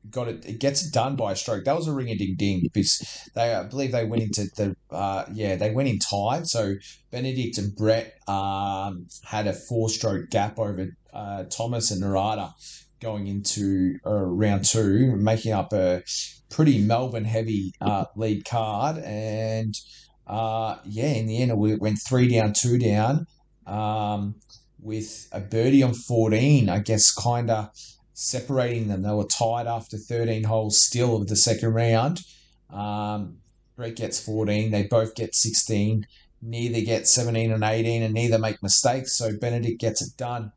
[0.09, 0.45] Got it.
[0.45, 1.65] It gets it done by a stroke.
[1.65, 4.75] That was a ring a ding ding because they, I believe, they went into the
[4.91, 6.47] uh, yeah, they went in tied.
[6.47, 6.75] So
[7.11, 12.53] Benedict and Brett um, had a four stroke gap over uh, Thomas and Narada
[13.01, 16.03] going into uh, round two, making up a
[16.49, 18.97] pretty Melbourne heavy uh, lead card.
[18.99, 19.75] And
[20.25, 23.27] uh, yeah, in the end, we went three down, two down
[23.67, 24.35] um,
[24.79, 27.69] with a birdie on 14, I guess, kind of
[28.13, 29.01] separating them.
[29.01, 32.21] They were tied after 13 holes still of the second round.
[32.69, 33.37] Um,
[33.75, 36.05] Brett gets 14, they both get 16.
[36.41, 39.17] Neither get 17 and 18, and neither make mistakes.
[39.17, 40.51] So Benedict gets it done.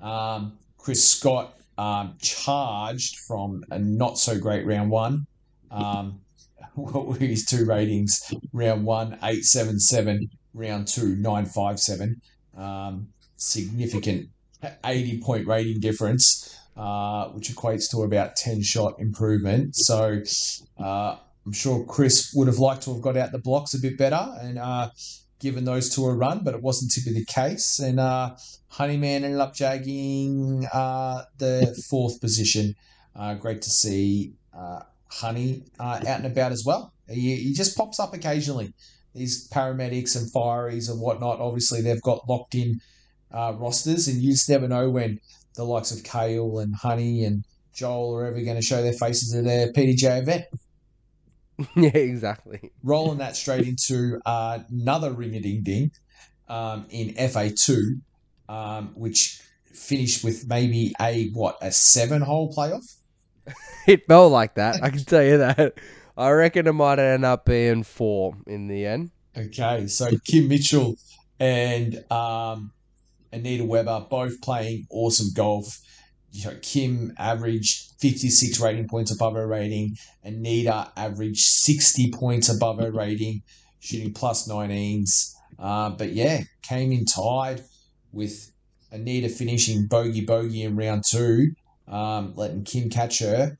[0.00, 5.26] Um, Chris Scott um, charged from a not so great round one.
[5.70, 6.20] Um,
[6.74, 8.20] what were his two ratings?
[8.52, 10.28] Round one, 877.
[10.54, 12.20] Round two, 957.
[12.56, 14.28] Um, significant
[14.84, 19.74] 80 point rating difference, uh, which equates to about 10 shot improvement.
[19.74, 20.22] So
[20.78, 23.96] uh, I'm sure Chris would have liked to have got out the blocks a bit
[23.96, 24.90] better and uh,
[25.40, 27.78] given those two a run, but it wasn't typically the case.
[27.78, 28.36] And uh,
[28.68, 32.74] Honeyman ended up jagging uh, the fourth position.
[33.14, 34.34] Uh, great to see
[35.08, 36.92] Honey out and about as well.
[37.08, 38.74] He, he just pops up occasionally.
[39.14, 42.82] These paramedics and fireys and whatnot, obviously, they've got locked in
[43.32, 45.20] rosters, and you just never know when
[45.56, 49.34] the likes of Kale and Honey and Joel are ever going to show their faces
[49.34, 50.44] at their PDGA event.
[51.76, 52.70] yeah, exactly.
[52.82, 55.90] Rolling that straight into uh, another ring a ding ding
[56.48, 58.00] um, in FA2,
[58.48, 62.96] um, which finished with maybe a what a seven hole playoff.
[63.86, 64.82] It felt like that.
[64.82, 65.74] I can tell you that.
[66.16, 69.12] I reckon it might end up being four in the end.
[69.38, 70.96] Okay, so Kim Mitchell
[71.38, 72.72] and um,
[73.32, 75.80] Anita Weber both playing awesome golf.
[76.32, 79.96] You know, Kim averaged 56 rating points above her rating.
[80.22, 83.42] Anita averaged 60 points above her rating,
[83.80, 85.34] shooting plus 19s.
[85.58, 87.62] Uh, but yeah, came in tied
[88.12, 88.52] with
[88.90, 91.52] Anita finishing bogey bogey in round two,
[91.88, 93.58] um, letting Kim catch her.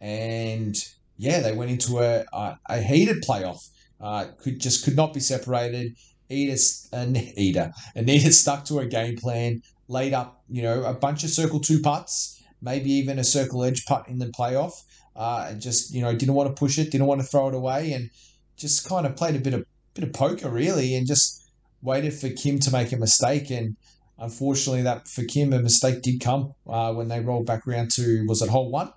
[0.00, 0.76] And
[1.16, 3.68] yeah, they went into a, a, a heated playoff.
[4.00, 5.96] Uh, could just could not be separated.
[6.30, 6.56] Ida,
[6.92, 11.60] Ida, Anita stuck to her game plan, laid up, you know, a bunch of circle
[11.60, 14.72] two putts, maybe even a circle edge putt in the playoff.
[15.14, 17.54] Uh, and just you know didn't want to push it, didn't want to throw it
[17.54, 18.08] away, and
[18.56, 21.50] just kind of played a bit of bit of poker really, and just
[21.82, 23.50] waited for Kim to make a mistake.
[23.50, 23.76] And
[24.18, 28.24] unfortunately, that for Kim a mistake did come uh, when they rolled back around to
[28.26, 28.90] was it hole one?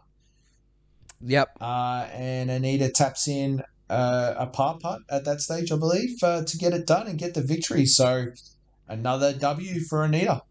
[1.21, 1.57] Yep.
[1.59, 6.43] Uh, and Anita taps in uh, a par putt at that stage, I believe, uh,
[6.43, 7.85] to get it done and get the victory.
[7.85, 8.27] So
[8.87, 10.41] another W for Anita.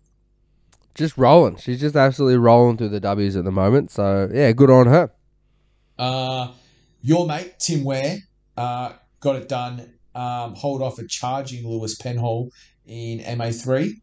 [0.95, 1.57] Just rolling.
[1.57, 3.91] She's just absolutely rolling through the W's at the moment.
[3.91, 5.11] So yeah, good on her.
[5.99, 6.53] Uh,
[7.03, 8.19] your mate Tim Ware
[8.57, 9.91] uh, got it done.
[10.15, 12.51] Um, hold off a charging Lewis Penhall
[12.87, 14.01] in MA3.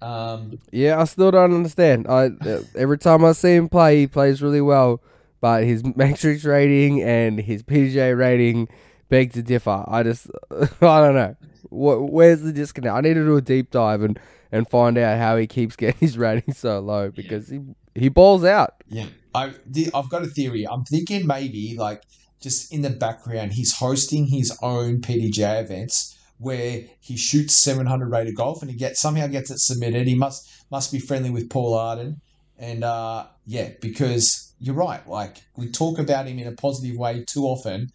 [0.00, 2.08] Um, Yeah, I still don't understand.
[2.08, 5.02] I uh, every time I see him play, he plays really well,
[5.42, 8.68] but his matrix rating and his PJ rating
[9.10, 9.84] beg to differ.
[9.86, 11.36] I just I don't know.
[11.68, 12.94] What where's the disconnect?
[12.94, 14.18] I need to do a deep dive and
[14.50, 17.60] and find out how he keeps getting his rating so low because he
[17.94, 18.82] he balls out.
[18.88, 19.52] Yeah, I,
[19.94, 20.66] I've got a theory.
[20.66, 22.02] I'm thinking maybe like
[22.40, 28.34] just in the background, he's hosting his own PDGA events where he shoots 700 rated
[28.34, 30.06] golf and he gets somehow gets it submitted.
[30.06, 32.20] He must must be friendly with Paul Arden,
[32.58, 35.06] and uh, yeah, because you're right.
[35.08, 37.90] Like we talk about him in a positive way too often,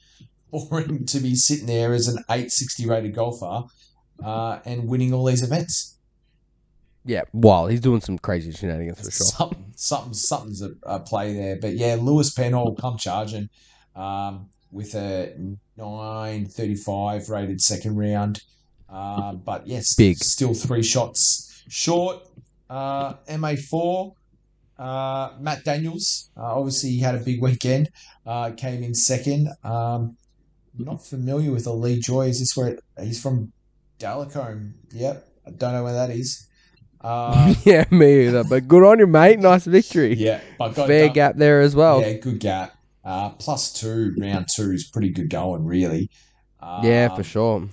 [0.52, 3.64] for him to be sitting there as an 860 rated golfer
[4.24, 5.98] uh, and winning all these events.
[7.06, 9.26] Yeah, well, he's doing some crazy shenanigans for sure.
[9.26, 11.56] Something, something, something's a, a play there.
[11.56, 13.50] But yeah, Lewis Penhall come charging
[13.96, 15.34] um, with a
[15.78, 18.42] 935 rated second round.
[18.90, 20.18] Uh, but yes, Big.
[20.18, 22.28] still three shots short.
[22.70, 24.14] Uh, MA4,
[24.80, 27.90] uh, Matt Daniels, uh, obviously he had a big weekend,
[28.26, 29.50] uh, came in second.
[29.64, 30.18] Um,
[30.78, 32.28] not familiar with the Lee Joy.
[32.28, 33.52] Is this where it, he's from?
[34.00, 34.74] Dallacombe.
[34.92, 35.28] Yep.
[35.48, 36.48] I don't know where that is.
[37.02, 38.44] Uh, yeah, me either.
[38.44, 39.40] But good on you, mate.
[39.40, 40.14] Nice victory.
[40.16, 40.40] yeah,
[40.74, 42.02] Fair done- gap there as well.
[42.02, 42.76] Yeah, good gap.
[43.04, 46.10] Uh, plus two, round two is pretty good going, really.
[46.84, 47.70] Yeah, for sure.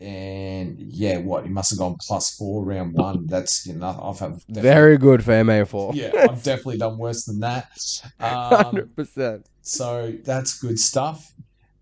[0.00, 3.26] And yeah, what he must have gone plus four round one.
[3.26, 5.94] That's you know, I've had Very good for MA4.
[5.94, 7.68] yeah, I've definitely done worse than that.
[8.20, 9.46] Um, Hundred percent.
[9.62, 11.32] so that's good stuff.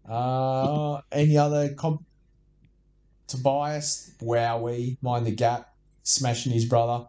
[0.08, 2.02] Uh, any other comp?
[3.26, 5.68] Tobias, wowee, mind the gap,
[6.02, 7.06] smashing his brother.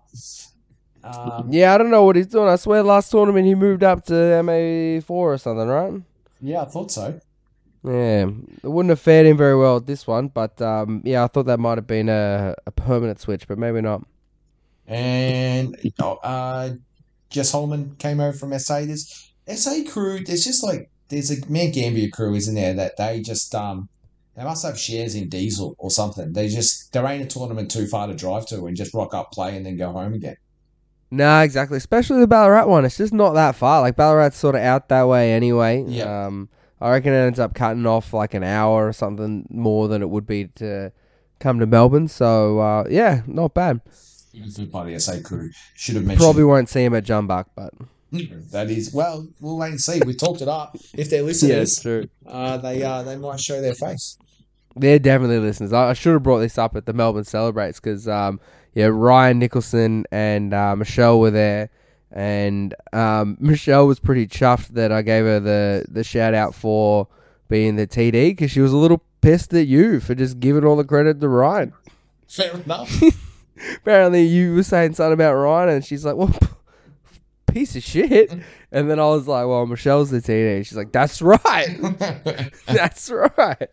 [1.04, 2.48] Um, Yeah, I don't know what he's doing.
[2.48, 6.02] I swear last tournament he moved up to MA4 or something, right?
[6.40, 7.20] yeah, I thought so.
[7.84, 8.30] Yeah,
[8.64, 11.60] it wouldn't have fared him very well this one, but um, yeah, I thought that
[11.60, 14.06] might have been a, a permanent switch, but maybe not.
[14.88, 16.70] And uh,
[17.30, 18.86] Jess Holman came over from SA.
[18.86, 20.24] There's SA crew.
[20.24, 22.74] There's just like there's a Mount Gambier crew, isn't there?
[22.74, 23.90] That they just um
[24.36, 26.34] they must have shares in Diesel or something.
[26.34, 29.32] They just there ain't a tournament too far to drive to and just rock up,
[29.32, 30.38] play, and then go home again.
[31.12, 31.78] Nah, exactly.
[31.78, 32.86] Especially the Ballarat one.
[32.86, 33.82] It's just not that far.
[33.82, 35.84] Like Ballarat's sort of out that way anyway.
[35.88, 36.26] Yeah.
[36.26, 36.50] Um,
[36.84, 40.10] I reckon it ends up cutting off like an hour or something more than it
[40.10, 40.92] would be to
[41.40, 42.08] come to Melbourne.
[42.08, 43.82] So uh, yeah, not bad.
[44.72, 46.24] By the SA crew should have mentioned.
[46.24, 47.74] Probably won't see him at Jumbuck, but
[48.52, 49.28] that is well.
[49.40, 50.02] We'll wait and see.
[50.06, 50.76] We talked it up.
[50.94, 52.10] If they're yeah, listeners, true.
[52.26, 54.18] uh, they uh, they might show their face.
[54.76, 55.72] They're definitely listeners.
[55.72, 58.40] I, I should have brought this up at the Melbourne Celebrates because, um,
[58.74, 61.70] yeah, Ryan Nicholson and uh, Michelle were there,
[62.14, 67.08] and um, Michelle was pretty chuffed that I gave her the the shout out for
[67.50, 70.76] being the TD because she was a little pissed at you for just giving all
[70.76, 71.74] the credit to Ryan.
[72.28, 73.02] Fair enough.
[73.78, 76.34] Apparently, you were saying something about Ryan, and she's like, "Well,
[77.52, 78.32] piece of shit."
[78.72, 81.78] And then I was like, "Well, Michelle's the TD." She's like, "That's right."
[82.68, 83.70] That's right.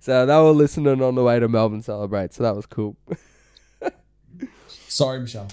[0.00, 2.34] So they were listening on the way to Melbourne celebrate.
[2.34, 2.96] So that was cool.
[4.66, 5.48] Sorry, Michelle.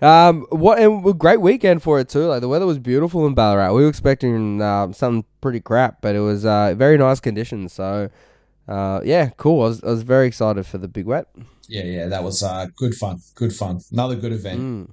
[0.00, 2.26] Um, what and a great weekend for it too.
[2.26, 3.72] Like the weather was beautiful in Ballarat.
[3.72, 7.72] We were expecting um, something pretty crap, but it was uh, very nice conditions.
[7.72, 8.08] So
[8.68, 9.62] uh, yeah, cool.
[9.62, 11.26] I was, I was very excited for the big wet.
[11.68, 13.20] Yeah, yeah, that was uh, good fun.
[13.34, 13.80] Good fun.
[13.92, 14.60] Another good event.
[14.60, 14.90] Mm.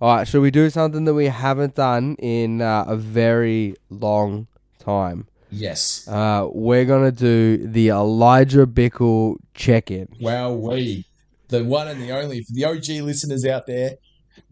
[0.00, 4.48] All right, should we do something that we haven't done in uh, a very long
[4.80, 5.28] time?
[5.52, 6.08] Yes.
[6.08, 10.08] Uh, we're gonna do the Elijah Bickle check-in.
[10.18, 11.04] Wow, we
[11.52, 13.96] the one and the only for the OG listeners out there.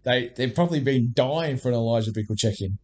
[0.05, 2.79] They they've probably been dying for an Elijah Bickle check in.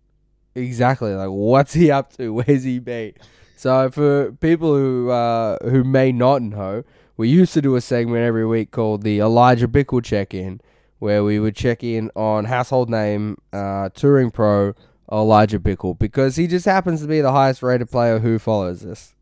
[0.55, 1.15] Exactly.
[1.15, 2.33] Like, what's he up to?
[2.35, 3.13] Where's he been?
[3.57, 6.83] So, for people who uh, who may not know,
[7.17, 10.61] we used to do a segment every week called the Elijah Bickle Check In,
[10.99, 14.75] where we would check in on household name uh, touring pro
[15.13, 19.15] Elijah Bickle because he just happens to be the highest rated player who follows us.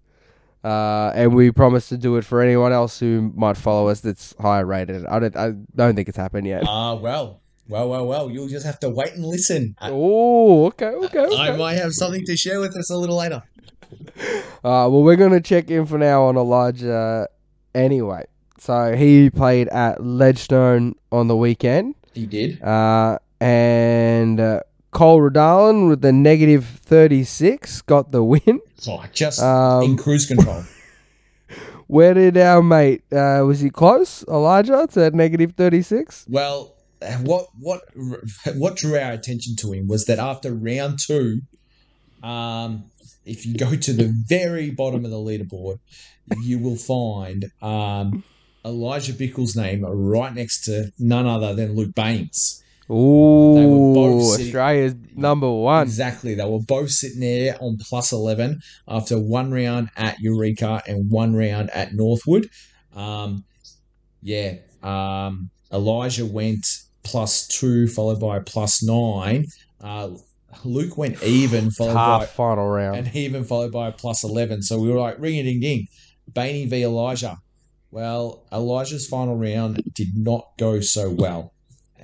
[0.64, 4.34] Uh, and we promise to do it for anyone else who might follow us that's
[4.40, 5.04] higher rated.
[5.06, 6.62] I don't, I don't think it's happened yet.
[6.66, 8.30] Ah, well, well, well, well.
[8.30, 9.76] You'll just have to wait and listen.
[9.82, 11.18] Oh, okay, okay.
[11.18, 11.36] okay.
[11.36, 13.42] I might have something to share with us a little later.
[14.64, 17.28] Uh, well, we're going to check in for now on Elijah
[17.74, 18.24] anyway.
[18.58, 21.94] So he played at Ledgestone on the weekend.
[22.14, 22.62] He did.
[22.62, 28.40] Uh, and uh, Cole Redalen with the negative 36 got the win.
[28.88, 30.64] Oh, just Um, in cruise control.
[31.86, 36.26] Where did our mate, uh, was he close, Elijah, to negative 36?
[36.28, 36.74] Well,
[37.22, 37.82] what what
[38.54, 41.42] what drew our attention to him was that after round two,
[42.22, 42.84] um,
[43.26, 45.78] if you go to the very bottom of the leaderboard,
[46.42, 48.24] you will find um,
[48.64, 52.62] Elijah Bickle's name right next to none other than Luke Baines.
[52.90, 55.82] Ooh, sitting- Australia's number one.
[55.82, 56.34] Exactly.
[56.34, 61.34] They were both sitting there on plus 11 after one round at Eureka and one
[61.34, 62.48] round at Northwood.
[62.94, 63.44] Um,
[64.22, 64.56] yeah.
[64.82, 66.66] Um, Elijah went
[67.02, 69.46] plus two, followed by plus nine.
[69.80, 70.10] Uh,
[70.64, 72.96] Luke went even, followed by final round.
[72.98, 74.62] and even followed by a plus 11.
[74.62, 75.86] So we were like, ring a ding ding.
[76.32, 76.82] Bainey v.
[76.84, 77.38] Elijah.
[77.90, 81.53] Well, Elijah's final round did not go so well.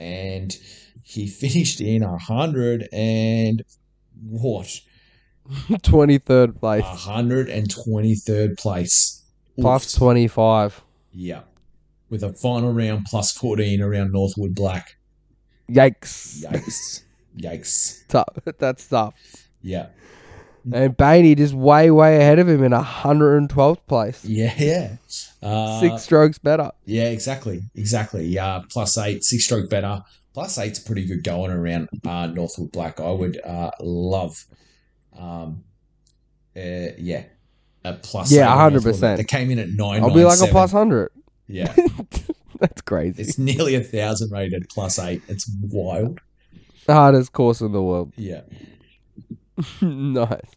[0.00, 0.56] And
[1.02, 3.62] he finished in a 100 and
[4.22, 4.80] what?
[5.48, 6.84] 23rd place.
[6.84, 9.22] A 123rd place.
[9.58, 9.98] Plus Oof.
[9.98, 10.82] 25.
[11.12, 11.42] Yeah.
[12.08, 14.96] With a final round plus 14 around Northwood Black.
[15.68, 16.42] Yikes.
[16.42, 17.02] Yikes.
[17.36, 18.02] Yikes.
[18.08, 18.38] Tough.
[18.58, 19.14] That's tough.
[19.62, 19.86] Yeah.
[20.64, 24.24] And Bainey just way, way ahead of him in 112th place.
[24.24, 24.96] Yeah, yeah.
[25.42, 26.70] Uh, Six strokes better.
[26.84, 28.38] Yeah, exactly, exactly.
[28.38, 30.02] Uh, plus eight, six stroke better.
[30.34, 33.00] Plus eight's pretty good going around uh, Northwood Black.
[33.00, 34.44] I would uh, love,
[35.18, 35.64] um,
[36.56, 37.24] uh, yeah,
[37.84, 38.30] a plus.
[38.30, 38.84] Yeah, eight 100%.
[38.84, 39.18] Northwood.
[39.18, 40.02] They came in at nine.
[40.04, 41.10] I'll be like a plus 100.
[41.48, 41.74] Yeah,
[42.60, 43.22] That's crazy.
[43.22, 45.22] it's nearly a thousand rated plus eight.
[45.26, 46.20] It's wild.
[46.86, 48.12] the hardest course in the world.
[48.16, 48.42] Yeah,
[49.82, 50.50] nice.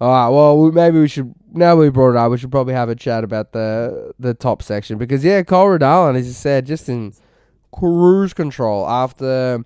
[0.00, 0.28] All right.
[0.28, 1.34] Well, we, maybe we should.
[1.52, 4.62] Now we brought it up, we should probably have a chat about the the top
[4.62, 7.12] section because yeah, Cole Redalen, as you said, just in
[7.72, 9.62] cruise control after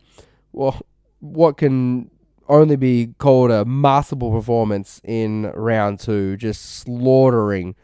[0.53, 0.81] well,
[1.21, 2.11] what can
[2.49, 7.75] only be called a masterful performance in round two, just slaughtering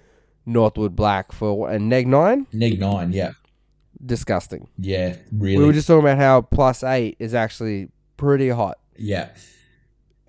[0.46, 2.46] Northwood Black for a neg nine.
[2.52, 3.12] neg nine.
[3.12, 3.32] Yeah,
[4.04, 4.68] Disgusting.
[4.78, 5.58] yeah, really.
[5.58, 9.28] We were just talking about how plus eight is actually pretty hot, yeah,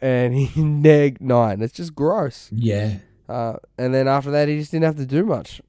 [0.02, 1.62] and he neg nine.
[1.62, 2.50] It's just gross.
[2.52, 2.98] yeah.
[3.30, 5.62] Uh, and then after that, he just didn't have to do much.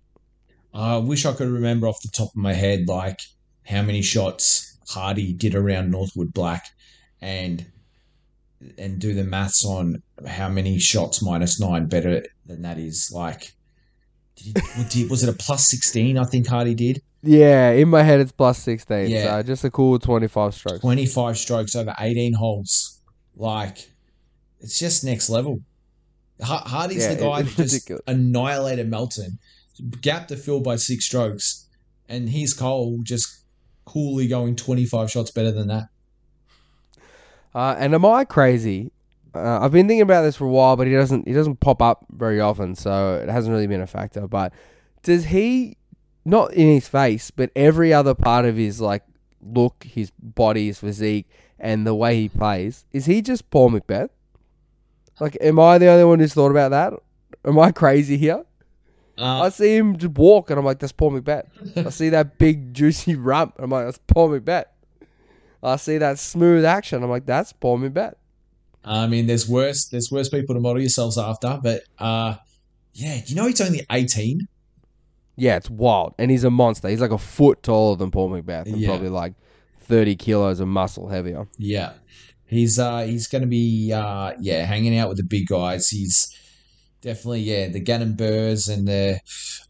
[0.74, 3.20] I wish I could remember off the top of my head, like
[3.64, 6.64] how many shots Hardy did around Northwood Black,
[7.20, 7.64] and
[8.78, 13.12] and do the maths on how many shots minus nine better than that is.
[13.14, 13.52] Like,
[14.36, 14.56] did
[14.90, 16.18] he, was it a plus sixteen?
[16.18, 19.08] I think Hardy did Yeah, in my head it's plus sixteen.
[19.10, 19.24] Yeah.
[19.38, 20.80] So just a cool twenty five strokes.
[20.80, 23.00] twenty five strokes over eighteen holes.
[23.36, 23.90] Like,
[24.62, 25.60] it's just next level.
[26.40, 28.02] Hardy's Yeah, the guy it's that just ridiculous.
[28.06, 29.38] annihilated Melton,
[30.00, 31.66] gapped the field by six strokes,
[32.08, 33.44] and he's Cole just
[33.84, 35.88] coolly going twenty five shots better than that.
[37.54, 38.92] Uh, and am I crazy?
[39.34, 41.80] Uh, I've been thinking about this for a while, but he doesn't he doesn't pop
[41.82, 44.26] up very often, so it hasn't really been a factor.
[44.26, 44.52] But
[45.02, 45.76] does he
[46.24, 49.02] not in his face, but every other part of his like
[49.40, 54.10] look, his body, his physique, and the way he plays, is he just Paul McBeth?
[55.20, 56.92] Like, am I the only one who's thought about that?
[57.44, 58.44] Am I crazy here?
[59.18, 61.44] I Uh, see him just walk, and I'm like, that's Paul McBeth.
[61.76, 64.64] I see that big juicy rump, I'm like, that's Paul McBeth.
[65.62, 68.14] I see that smooth action, I'm like, that's Paul McBeth.
[68.84, 69.84] I mean, there's worse.
[69.86, 72.34] There's worse people to model yourselves after, but uh,
[72.94, 74.48] yeah, you know he's only eighteen.
[75.36, 76.88] Yeah, it's wild, and he's a monster.
[76.88, 78.88] He's like a foot taller than Paul McBeth, and Yeah.
[78.88, 79.34] probably like
[79.82, 81.46] thirty kilos of muscle heavier.
[81.58, 81.92] Yeah,
[82.52, 85.88] he's uh he's going to be uh yeah hanging out with the big guys.
[85.88, 86.28] He's
[87.00, 89.20] definitely yeah the Gannon Buhrs and the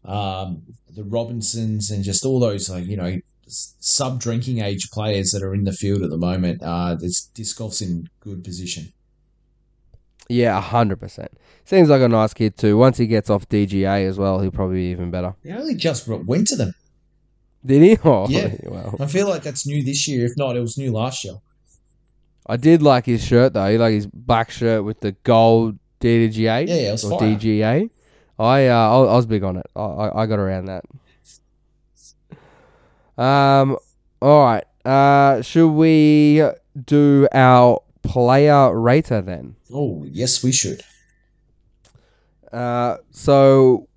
[0.09, 0.63] um
[0.95, 3.17] the Robinsons and just all those like you know
[3.47, 6.61] sub drinking age players that are in the field at the moment.
[6.63, 8.91] Uh, this disc golf's in good position.
[10.29, 11.31] Yeah, hundred percent.
[11.65, 12.77] Seems like a nice kid too.
[12.77, 15.35] Once he gets off DGA as well, he'll probably be even better.
[15.43, 16.73] He only just went to them.
[17.65, 17.97] Did he?
[18.03, 18.55] Oh, Yeah.
[18.63, 20.25] well, I feel like that's new this year.
[20.25, 21.35] If not, it was new last year.
[22.45, 23.69] I did like his shirt though.
[23.69, 26.67] He like his black shirt with the gold DGA.
[26.67, 27.29] Yeah, yeah, it was or fire.
[27.35, 27.89] DGA.
[28.39, 29.65] I uh, I, I was big on it.
[29.75, 30.83] I, I I got around that.
[33.17, 33.77] Um.
[34.21, 34.63] All right.
[34.85, 36.43] Uh, should we
[36.85, 39.55] do our player rater then?
[39.71, 40.81] Oh yes, we should.
[42.51, 43.87] Uh, so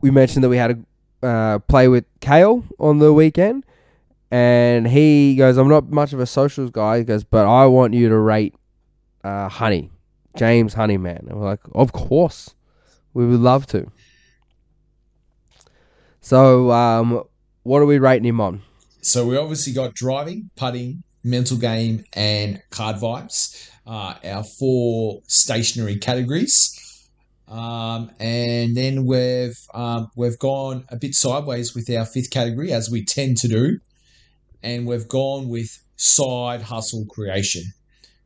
[0.00, 0.84] we mentioned that we had
[1.22, 3.64] a uh, play with Kale on the weekend,
[4.30, 7.94] and he goes, "I'm not much of a socials guy." He goes, "But I want
[7.94, 8.54] you to rate
[9.24, 9.90] uh, Honey,
[10.36, 12.54] James Honeyman." And we're like, "Of course,
[13.14, 13.90] we would love to."
[16.20, 17.22] So, um,
[17.62, 18.62] what are we rating him on?
[19.00, 23.70] So we obviously got driving, putting, mental game, and card vibes.
[23.86, 26.82] Uh, our four stationary categories.
[27.46, 32.90] Um, and then we've um, we've gone a bit sideways with our fifth category, as
[32.90, 33.78] we tend to do,
[34.66, 37.64] and we've gone with side hustle creation.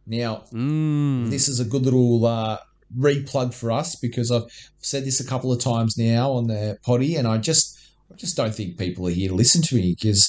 [0.07, 1.30] Now, Mm.
[1.30, 2.59] this is a good little uh,
[2.99, 7.12] replug for us because I've said this a couple of times now on the potty,
[7.18, 7.66] and I just
[8.12, 10.22] I just don't think people are here to listen to me because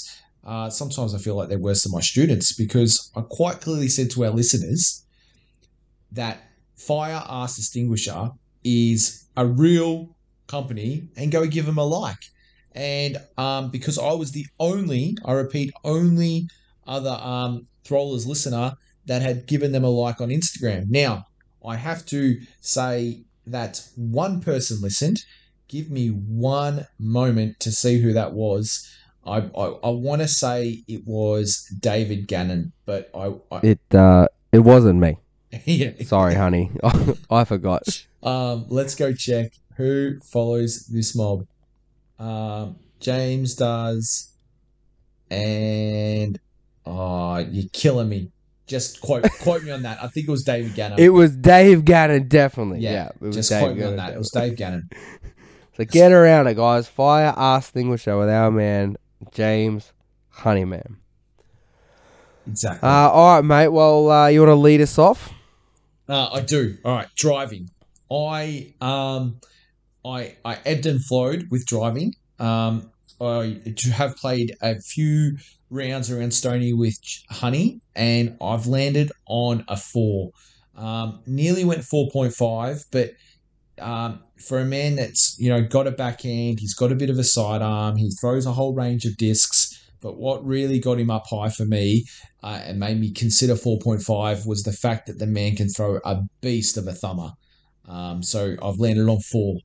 [0.51, 4.11] uh, sometimes I feel like they're worse than my students because I quite clearly said
[4.11, 5.03] to our listeners
[6.11, 6.35] that
[6.75, 8.29] Fire Ass Extinguisher
[8.63, 10.15] is a real
[10.47, 12.23] company and go give them a like.
[12.73, 16.47] And um, because I was the only, I repeat, only
[16.87, 18.73] other um, listener
[19.05, 20.89] that had given them a like on Instagram.
[20.89, 21.25] Now,
[21.65, 25.23] I have to say that one person listened.
[25.67, 28.89] Give me one moment to see who that was.
[29.25, 34.27] I I, I want to say it was David Gannon, but I, I It uh,
[34.51, 35.17] it wasn't me.
[35.65, 35.91] yeah.
[36.03, 36.71] Sorry, honey.
[37.29, 38.05] I forgot.
[38.23, 41.45] Um, let's go check who follows this mob.
[42.21, 44.31] Um, James does,
[45.31, 46.39] and
[46.85, 48.31] oh, you're killing me.
[48.67, 50.03] Just quote quote me on that.
[50.03, 50.99] I think it was David Gannon.
[50.99, 52.79] It was Dave Gannon, definitely.
[52.79, 54.13] Yeah, yeah, it was just Dave quote me on Gannon, that.
[54.13, 54.31] It was.
[54.31, 54.89] Dave Gannon.
[55.77, 56.89] So get around it, guys.
[56.89, 58.97] Fire ass extinguisher with our man
[59.31, 59.93] James
[60.29, 60.97] Honeyman.
[62.45, 62.87] Exactly.
[62.87, 63.69] Uh, all right, mate.
[63.69, 65.33] Well, uh, you want to lead us off?
[66.09, 66.77] Uh, I do.
[66.83, 67.69] All right, driving.
[68.11, 69.39] I um,
[70.05, 72.15] I I ebbed and flowed with driving.
[72.39, 73.61] Um, I
[73.93, 75.37] have played a few
[75.69, 76.97] rounds around Stony with
[77.29, 80.31] Honey, and I've landed on a four.
[80.75, 83.11] Um, nearly went four point five, but
[83.79, 87.19] um, for a man that's you know got a backhand, he's got a bit of
[87.19, 89.77] a sidearm, he throws a whole range of discs.
[90.01, 92.05] But what really got him up high for me
[92.41, 96.23] uh, and made me consider 4.5 was the fact that the man can throw a
[96.41, 97.33] beast of a thumber.
[97.87, 99.57] Um, so I've landed on four.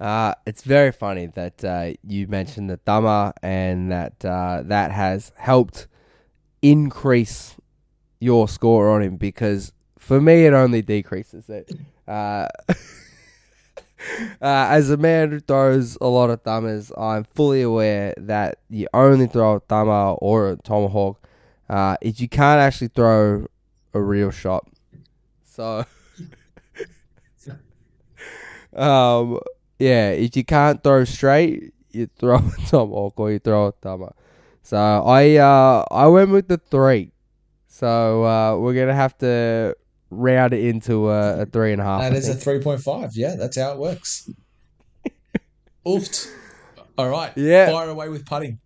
[0.00, 5.30] Uh, it's very funny that uh, you mentioned the thumber and that uh, that has
[5.36, 5.86] helped
[6.62, 7.56] increase
[8.18, 11.70] your score on him because for me it only decreases it.
[12.08, 12.48] Uh,
[14.40, 18.88] Uh, as a man who throws a lot of thumbers, I'm fully aware that you
[18.94, 21.28] only throw a thumber or a tomahawk
[21.68, 23.46] uh, if you can't actually throw
[23.92, 24.66] a real shot.
[25.44, 25.84] So,
[28.74, 29.38] um,
[29.80, 34.12] yeah, if you can't throw straight, you throw a tomahawk or you throw a thumber.
[34.62, 37.12] So I uh, I went with the three.
[37.66, 39.74] So uh, we're gonna have to
[40.10, 42.02] round it into a, a three and a half.
[42.02, 43.12] That I is a 3.5.
[43.14, 44.28] Yeah, that's how it works.
[45.86, 46.30] Oofed.
[46.98, 47.32] All right.
[47.36, 47.70] Yeah.
[47.70, 48.58] Fire away with putting.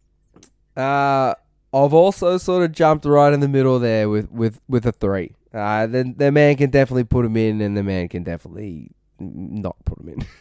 [0.76, 1.34] Uh,
[1.72, 5.36] I've also sort of jumped right in the middle there with with with a three.
[5.52, 8.90] Uh, then the man can definitely put him in, and the man can definitely
[9.20, 10.26] not put him in.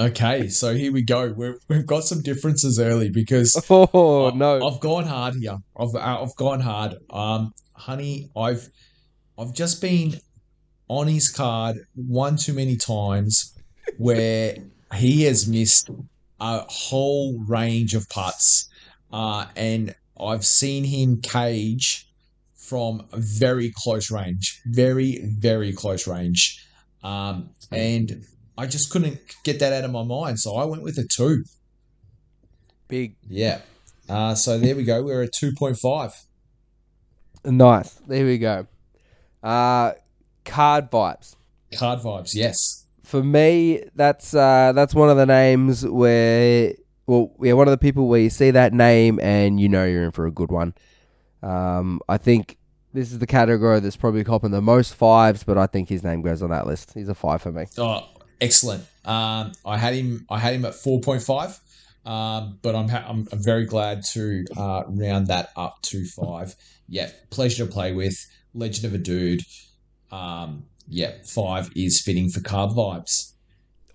[0.00, 1.32] Okay, so here we go.
[1.36, 4.64] We're, we've got some differences early because oh I- no!
[4.64, 5.58] I've gone hard here.
[5.76, 6.94] I've uh, I've gone hard.
[7.10, 8.68] Um, honey, I've
[9.36, 10.14] I've just been
[10.86, 13.58] on his card one too many times
[13.98, 14.56] where
[14.94, 15.90] he has missed
[16.40, 18.68] a whole range of putts,
[19.12, 22.08] uh, and I've seen him cage
[22.54, 26.64] from very close range, very very close range,
[27.02, 28.24] um, and
[28.58, 30.40] I just couldn't get that out of my mind.
[30.40, 31.44] So I went with a two.
[32.88, 33.60] Big, Yeah.
[34.08, 35.02] Uh, so there we go.
[35.02, 36.12] We're at 2.5.
[37.44, 37.92] nice.
[38.08, 38.66] There we go.
[39.42, 39.92] Uh,
[40.44, 41.36] card vibes.
[41.76, 42.86] Card vibes, yes.
[43.04, 46.72] For me, that's uh, that's one of the names where,
[47.06, 50.04] well, yeah, one of the people where you see that name and you know you're
[50.04, 50.74] in for a good one.
[51.42, 52.56] Um, I think
[52.92, 56.22] this is the category that's probably copping the most fives, but I think his name
[56.22, 56.94] goes on that list.
[56.94, 57.66] He's a five for me.
[57.78, 58.08] Oh,
[58.40, 58.84] excellent.
[59.04, 60.26] Um, I had him.
[60.30, 61.60] I had him at 4.5.
[62.08, 66.54] Um, but I'm, ha- I'm very glad to uh, round that up to five.
[66.88, 68.14] Yeah, pleasure to play with.
[68.54, 69.42] Legend of a dude.
[70.10, 73.34] Um, yeah, five is fitting for card vibes.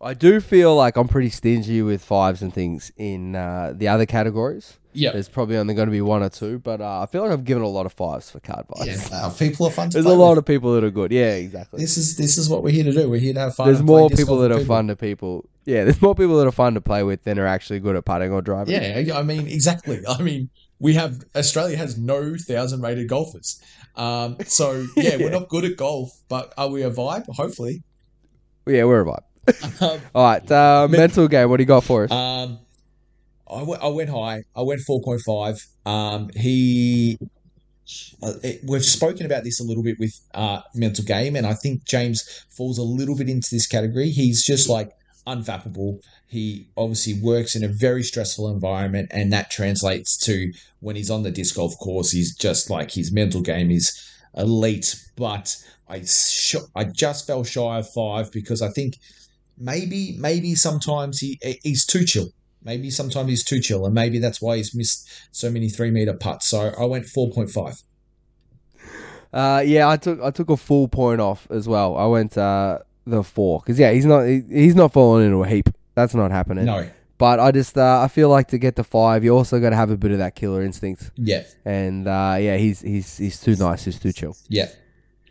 [0.04, 4.06] I do feel like I'm pretty stingy with fives and things in uh, the other
[4.06, 4.78] categories.
[4.96, 7.32] Yeah, There's probably only going to be one or two, but uh, I feel like
[7.32, 9.10] I've given a lot of fives for card vibes.
[9.10, 9.26] yeah.
[9.26, 9.90] Uh, people are fun.
[9.90, 10.04] To play.
[10.04, 10.40] There's a lot with.
[10.40, 11.12] of people that are good.
[11.12, 11.82] Yeah, exactly.
[11.82, 13.10] This is this is what we're here to do.
[13.10, 13.68] We're here to have fun.
[13.68, 15.50] There's more people that are fun to people.
[15.66, 18.06] Yeah, there's more people that are fun to play with than are actually good at
[18.06, 18.76] putting or driving.
[18.76, 20.00] Yeah, I mean, exactly.
[20.08, 20.50] I mean,
[20.80, 23.60] we have Australia has no thousand rated golfers.
[23.96, 27.26] Um, so yeah, we're not good at golf, but are we a vibe?
[27.30, 27.82] Hopefully.
[28.68, 29.24] yeah, we're a vibe.
[29.82, 31.50] Um, All right, uh, Men- mental game.
[31.50, 32.12] What do you got for us?
[32.12, 32.60] um,
[33.50, 34.44] I went, went high.
[34.56, 35.66] I went four point five.
[35.86, 37.18] Um, he.
[38.24, 41.54] Uh, it, we've spoken about this a little bit with uh, mental game, and I
[41.54, 44.10] think James falls a little bit into this category.
[44.10, 44.92] He's just like
[45.28, 46.00] unfappable.
[46.28, 51.24] He obviously works in a very stressful environment, and that translates to when he's on
[51.24, 52.12] the disc golf course.
[52.12, 53.92] He's just like his mental game is
[54.36, 54.96] elite.
[55.16, 55.56] But
[55.88, 58.98] I sh- I just fell shy of five because I think
[59.58, 62.30] maybe maybe sometimes he he's too chill.
[62.64, 66.14] Maybe sometimes he's too chill, and maybe that's why he's missed so many three meter
[66.14, 66.48] putts.
[66.48, 67.82] So I went four point five.
[69.32, 71.98] Uh, yeah, I took I took a full point off as well.
[71.98, 75.48] I went uh, the four because yeah, he's not he, he's not falling into a
[75.48, 75.70] heap.
[75.96, 76.66] That's not happening.
[76.66, 76.88] No,
[77.18, 79.76] But I just uh, I feel like to get to five, you also got to
[79.76, 81.12] have a bit of that killer instinct.
[81.18, 83.86] yeah, And uh, yeah, he's he's he's too nice.
[83.86, 84.38] He's too chill.
[84.50, 84.68] yeah,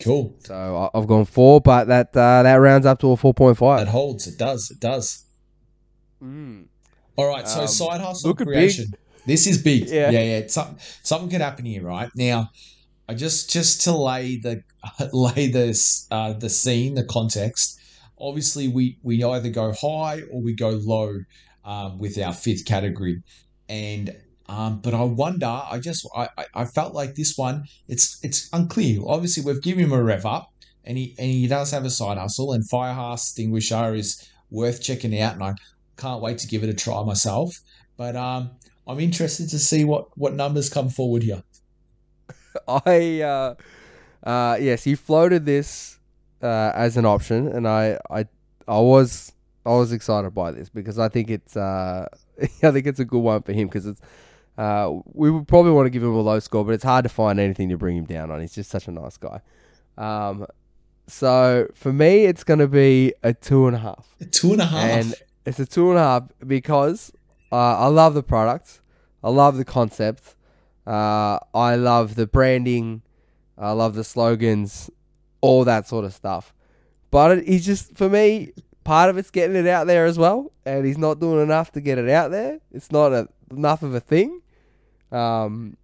[0.02, 0.36] cool.
[0.44, 3.82] So I've gone four, but that uh, that rounds up to a four point five.
[3.82, 4.26] It holds.
[4.26, 4.70] It does.
[4.70, 5.24] It does.
[6.22, 6.66] Mm.
[7.16, 7.46] All right.
[7.48, 8.54] So Um, side hustle looking big.
[8.54, 8.86] creation.
[9.26, 9.88] This is big.
[9.88, 10.10] Yeah.
[10.10, 10.46] Yeah, yeah.
[10.48, 12.50] Something something could happen here, right now.
[13.08, 14.62] I just just to lay the
[15.12, 17.78] lay this uh, the scene, the context.
[18.18, 21.18] Obviously, we we either go high or we go low
[21.64, 23.22] um, with our fifth category,
[23.68, 24.14] and
[24.52, 25.46] um, but I wonder.
[25.46, 27.64] I just I, I- felt like this one.
[27.88, 29.00] It's it's unclear.
[29.06, 30.50] Obviously, we've given him a rev up,
[30.84, 34.82] and he and he does have a side hustle, and Fire Ass Extinguisher is worth
[34.82, 35.54] checking out, and I
[35.96, 37.54] can't wait to give it a try myself.
[37.96, 38.50] But um,
[38.86, 41.42] I'm interested to see what what numbers come forward here.
[42.68, 43.54] I uh,
[44.22, 45.98] uh, yes, he floated this
[46.42, 48.26] uh, as an option, and I, I
[48.68, 49.32] I was
[49.64, 52.06] I was excited by this because I think it's uh,
[52.62, 54.00] I think it's a good one for him because it's
[54.58, 57.08] uh, we would probably want to give him a low score, but it's hard to
[57.08, 58.40] find anything to bring him down on.
[58.40, 59.40] He's just such a nice guy.
[59.96, 60.46] Um,
[61.06, 64.14] so for me, it's going to be a two and a half.
[64.20, 64.90] A two and a half.
[64.90, 67.12] And it's a two and a half because
[67.50, 68.80] uh, I love the product.
[69.24, 70.36] I love the concept.
[70.86, 73.02] Uh, I love the branding.
[73.58, 74.90] I love the slogans,
[75.40, 76.54] all that sort of stuff.
[77.10, 78.52] But it, he's just, for me,
[78.84, 80.52] part of it's getting it out there as well.
[80.64, 82.60] And he's not doing enough to get it out there.
[82.72, 84.40] It's not a, enough of a thing.
[85.10, 85.76] Um,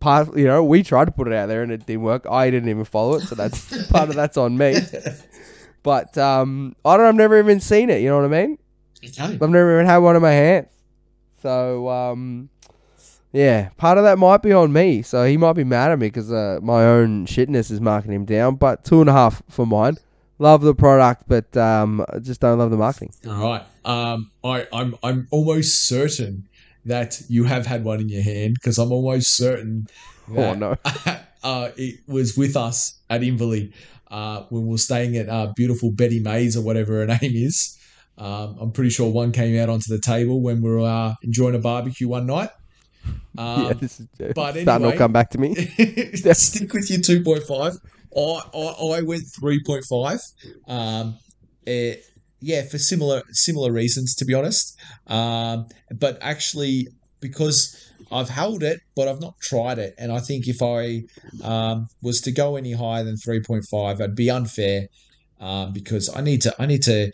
[0.00, 2.26] part, you know, we tried to put it out there and it didn't work.
[2.30, 3.22] I didn't even follow it.
[3.22, 4.78] So that's part of that's on me.
[5.82, 7.06] But um, I don't.
[7.06, 8.02] I've never even seen it.
[8.02, 8.58] You know what I mean?
[9.04, 9.20] Okay.
[9.20, 10.68] I've never even had one in my hands.
[11.42, 12.50] So um,
[13.32, 15.02] yeah, part of that might be on me.
[15.02, 18.24] So he might be mad at me because uh, my own shitness is marking him
[18.24, 18.56] down.
[18.56, 19.96] But two and a half for mine.
[20.38, 23.12] Love the product, but um, I just don't love the marketing.
[23.28, 23.62] All right.
[23.84, 26.48] Um, I, I'm I'm almost certain
[26.84, 29.86] that you have had one in your hand because I'm almost certain
[30.36, 30.76] Oh no!
[31.42, 33.72] uh, it was with us at Inverleigh
[34.10, 37.78] uh, when we were staying at uh, beautiful Betty Mays or whatever her name is.
[38.18, 41.54] Um, I'm pretty sure one came out onto the table when we were uh, enjoying
[41.54, 42.50] a barbecue one night.
[43.36, 45.54] Um, yeah, this is but starting anyway- to come back to me.
[45.54, 47.78] stick with your 2.5.
[48.14, 50.32] I, I, I went 3.5.
[50.68, 51.16] Um,
[51.66, 51.96] eh,
[52.42, 54.78] yeah, for similar similar reasons, to be honest.
[55.06, 56.88] Um, but actually,
[57.20, 61.04] because I've held it, but I've not tried it, and I think if I
[61.42, 64.88] um, was to go any higher than 3.5, I'd be unfair
[65.40, 67.12] um, because I need to I need to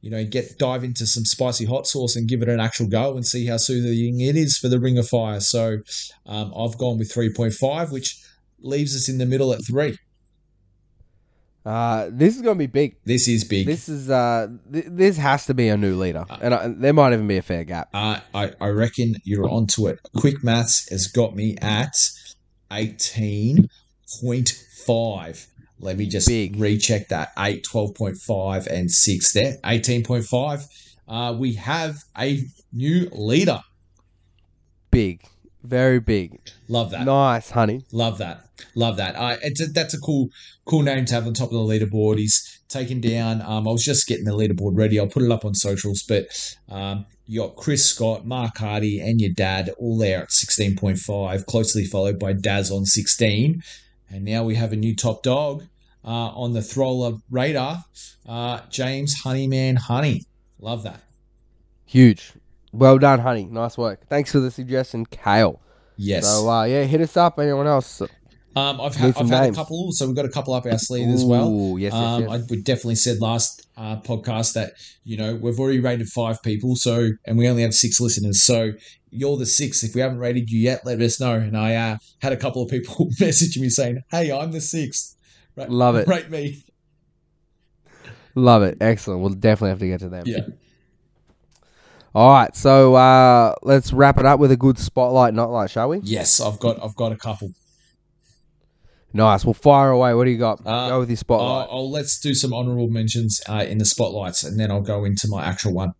[0.00, 3.16] you know get dive into some spicy hot sauce and give it an actual go
[3.16, 5.40] and see how soothing it is for the Ring of Fire.
[5.40, 5.78] So
[6.26, 8.16] um, I've gone with 3.5, which
[8.60, 9.98] leaves us in the middle at three.
[11.64, 12.96] Uh, this is gonna be big.
[13.04, 13.66] This is big.
[13.66, 17.12] This is uh, th- this has to be a new leader, and I, there might
[17.12, 17.90] even be a fair gap.
[17.92, 20.00] Uh, I, I reckon you're onto it.
[20.16, 21.94] Quick maths has got me at
[22.70, 25.46] 18.5.
[25.82, 26.56] Let me just Big.
[26.56, 27.32] recheck that.
[27.38, 29.56] 8, 12.5, and 6 there.
[29.64, 30.66] 18.5.
[31.08, 32.42] Uh, we have a
[32.72, 33.60] new leader.
[34.90, 35.22] Big,
[35.62, 36.40] very big.
[36.68, 37.04] Love that.
[37.04, 37.84] Nice, honey.
[37.92, 38.46] Love that.
[38.74, 39.14] Love that.
[39.16, 40.28] Uh, it's a, that's a cool
[40.64, 42.18] cool name to have on top of the leaderboard.
[42.18, 43.42] He's taken down.
[43.42, 44.98] Um, I was just getting the leaderboard ready.
[44.98, 46.02] I'll put it up on socials.
[46.06, 46.26] But
[46.68, 50.98] um, you got Chris Scott, Mark Hardy, and your dad all there at sixteen point
[50.98, 53.62] five, closely followed by Daz on sixteen.
[54.10, 55.64] And now we have a new top dog
[56.04, 57.84] uh, on the Throwler radar,
[58.28, 60.24] uh, James Honeyman Honey.
[60.58, 61.02] Love that.
[61.86, 62.32] Huge.
[62.72, 63.44] Well done, honey.
[63.46, 64.06] Nice work.
[64.08, 65.60] Thanks for the suggestion, Kale.
[65.96, 66.26] Yes.
[66.26, 67.38] So uh, yeah, hit us up.
[67.38, 68.00] Anyone else?
[68.56, 71.08] um, I've had I've had a couple, so we've got a couple up our sleeve
[71.08, 71.48] as well.
[71.48, 72.30] Ooh, yes, yes, Um, yes.
[72.30, 74.72] I, we definitely said last uh, podcast that
[75.04, 78.42] you know we've already rated five people, so and we only have six listeners.
[78.42, 78.72] So
[79.10, 79.84] you're the sixth.
[79.84, 81.34] If we haven't rated you yet, let us know.
[81.34, 85.16] And I uh, had a couple of people message me saying, "Hey, I'm the sixth.
[85.56, 86.08] Ra- Love it.
[86.08, 86.64] Rate me."
[88.36, 88.78] Love it.
[88.80, 89.20] Excellent.
[89.20, 90.22] We'll definitely have to get to them.
[90.26, 90.40] Yeah.
[92.14, 92.54] All right.
[92.56, 95.98] So uh, let's wrap it up with a good spotlight, not light, shall we?
[96.02, 97.52] Yes, I've got I've got a couple.
[99.12, 99.44] Nice.
[99.44, 100.14] We'll fire away.
[100.14, 100.64] What do you got?
[100.64, 101.68] Uh, Go with your spotlight.
[101.70, 105.26] I'll let's do some honorable mentions uh, in the spotlights, and then I'll go into
[105.28, 105.92] my actual one.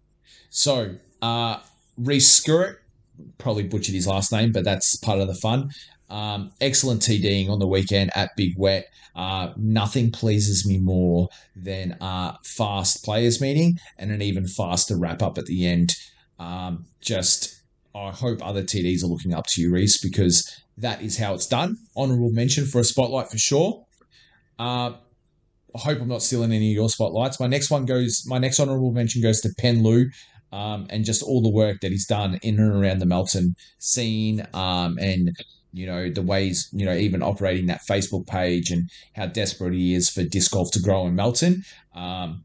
[0.50, 1.58] So, uh,
[1.96, 2.76] Reese Skirrett,
[3.38, 5.70] probably butchered his last name, but that's part of the fun.
[6.10, 8.86] Um, excellent TDing on the weekend at Big Wet.
[9.14, 15.22] Uh, nothing pleases me more than uh, fast players meeting and an even faster wrap
[15.22, 15.94] up at the end.
[16.38, 17.62] Um, just,
[17.94, 21.46] I hope other TDs are looking up to you, Reese, because that is how it's
[21.46, 21.76] done.
[21.96, 23.84] Honorable mention for a spotlight for sure.
[24.58, 24.92] Uh,
[25.74, 27.38] I hope I'm not stealing any of your spotlights.
[27.40, 28.24] My next one goes.
[28.26, 30.10] My next honourable mention goes to Pen Lu,
[30.52, 34.46] um, and just all the work that he's done in and around the Melton scene,
[34.52, 35.36] um, and
[35.72, 39.94] you know the ways you know even operating that Facebook page and how desperate he
[39.94, 41.62] is for disc golf to grow in Melton.
[41.94, 42.44] Um,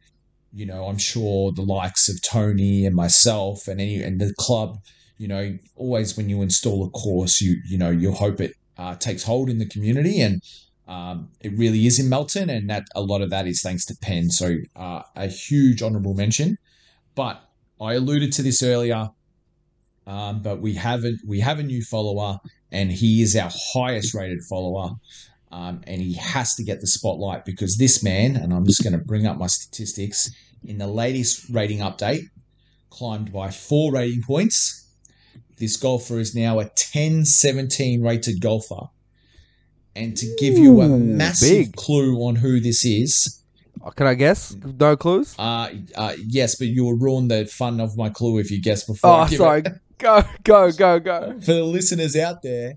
[0.54, 4.80] you know, I'm sure the likes of Tony and myself and any and the club.
[5.18, 8.96] You know, always when you install a course, you you know you hope it uh,
[8.96, 10.42] takes hold in the community and
[10.88, 13.96] um, it really is in Melton, and that a lot of that is thanks to
[14.02, 14.30] Penn.
[14.30, 16.58] So uh, a huge honourable mention.
[17.16, 17.42] But
[17.82, 19.10] I alluded to this earlier,
[20.06, 22.40] um, but we haven't we have a new follower,
[22.72, 24.92] and he is our highest rated follower,
[25.52, 28.94] um, and he has to get the spotlight because this man, and I'm just going
[28.98, 30.30] to bring up my statistics
[30.64, 32.24] in the latest rating update,
[32.90, 34.82] climbed by four rating points.
[35.58, 38.88] This golfer is now a 10-17 rated golfer.
[39.96, 41.76] And to give you a massive big.
[41.78, 43.42] clue on who this is,
[43.84, 44.54] Uh, Can I guess?
[44.80, 45.36] No clues?
[45.38, 48.84] uh, uh, yes, but you will ruin the fun of my clue if you guess
[48.86, 49.12] before.
[49.12, 49.62] I Oh, sorry.
[49.62, 49.74] it.
[49.98, 51.40] Go, go, go, go.
[51.40, 52.74] For the listeners out there,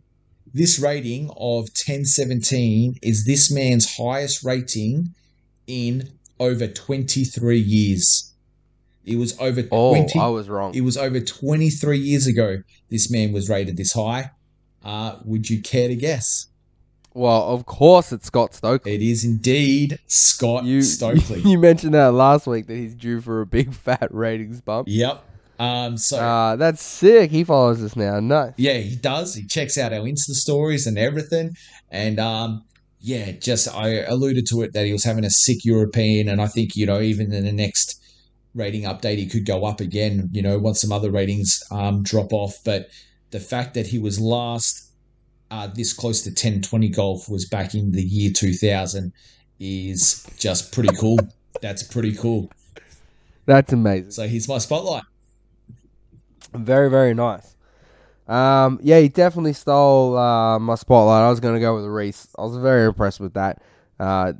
[0.54, 5.14] this rating of 1017 is this man's highest rating
[5.66, 6.10] in
[6.40, 8.32] over 23 years.
[9.04, 10.18] It was over Oh, 20.
[10.18, 10.74] I was wrong.
[10.74, 14.30] It was over 23 years ago this man was rated this high.
[14.84, 16.46] Uh, would you care to guess?
[17.14, 18.94] Well, of course it's Scott Stokely.
[18.94, 21.40] It is indeed Scott You, Stokely.
[21.40, 24.86] you mentioned that last week that he's due for a big fat ratings bump.
[24.88, 25.24] yep.
[25.58, 27.30] Um, so Uh, that's sick.
[27.30, 28.20] He follows us now.
[28.20, 28.52] Nice.
[28.56, 29.34] yeah, he does.
[29.34, 31.56] He checks out our Insta stories and everything.
[31.90, 32.64] And um,
[33.00, 36.46] yeah, just I alluded to it that he was having a sick European, and I
[36.46, 38.00] think you know even in the next
[38.54, 40.28] rating update he could go up again.
[40.32, 42.88] You know, once some other ratings um, drop off, but
[43.30, 44.90] the fact that he was last
[45.50, 49.12] uh, this close to 10 20 golf was back in the year 2000
[49.60, 51.18] is just pretty cool.
[51.60, 52.50] That's pretty cool.
[53.46, 54.10] That's amazing.
[54.10, 55.04] So he's my spotlight.
[56.54, 57.56] Very, very nice.
[58.26, 61.22] Um, yeah, he definitely stole uh, my spotlight.
[61.22, 62.28] I was going to go with Reese.
[62.38, 63.62] I was very impressed with that.
[63.98, 64.34] Uh,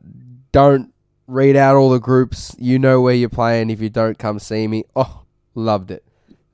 [0.53, 0.93] don't
[1.27, 2.55] read out all the groups.
[2.59, 3.71] You know where you're playing.
[3.71, 4.85] If you don't, come see me.
[4.95, 5.23] Oh,
[5.55, 6.05] loved it.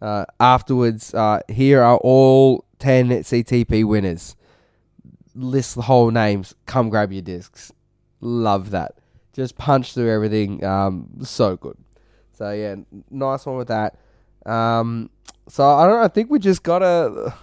[0.00, 4.36] Uh, afterwards, uh, here are all 10 CTP winners.
[5.34, 6.54] List the whole names.
[6.66, 7.72] Come grab your discs.
[8.20, 8.96] Love that.
[9.32, 10.62] Just punch through everything.
[10.64, 11.76] Um, so good.
[12.32, 12.76] So yeah,
[13.10, 13.96] nice one with that.
[14.46, 15.10] Um,
[15.48, 16.00] so I don't.
[16.02, 17.34] I think we just got a.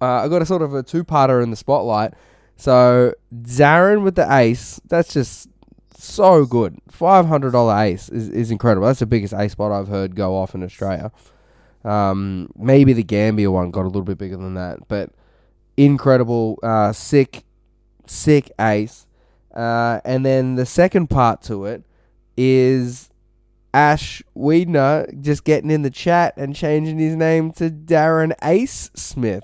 [0.00, 2.14] Uh, I got a sort of a two-parter in the spotlight.
[2.56, 4.80] So Zarin with the ace.
[4.88, 5.48] That's just
[5.96, 6.78] so good.
[6.90, 8.86] Five hundred dollar ace is, is incredible.
[8.86, 11.10] That's the biggest ace spot I've heard go off in Australia.
[11.84, 15.10] Um, maybe the Gambier one got a little bit bigger than that, but
[15.76, 17.44] incredible, uh, sick,
[18.06, 19.06] sick ace.
[19.54, 21.84] Uh, and then the second part to it
[22.36, 23.10] is
[23.74, 29.42] Ash Weedner just getting in the chat and changing his name to Darren Ace Smith.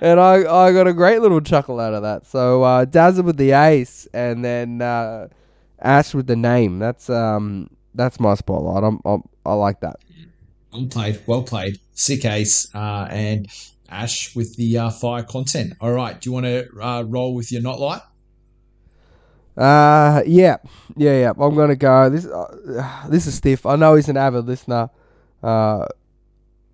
[0.00, 2.26] And I, I got a great little chuckle out of that.
[2.26, 5.28] So uh, Dazzle with the ace, and then uh,
[5.80, 6.78] Ash with the name.
[6.78, 8.82] That's um that's my spotlight.
[8.82, 9.96] I'm, I'm I like that.
[10.72, 11.78] Well played, well played.
[11.92, 13.46] Sick ace, uh, and
[13.88, 15.74] Ash with the uh, fire content.
[15.80, 18.00] All right, do you want to uh, roll with your not light?
[19.56, 20.56] Uh yeah
[20.96, 21.32] yeah yeah.
[21.38, 22.10] I'm gonna go.
[22.10, 23.66] This uh, this is stiff.
[23.66, 24.90] I know he's an avid listener,
[25.42, 25.86] uh,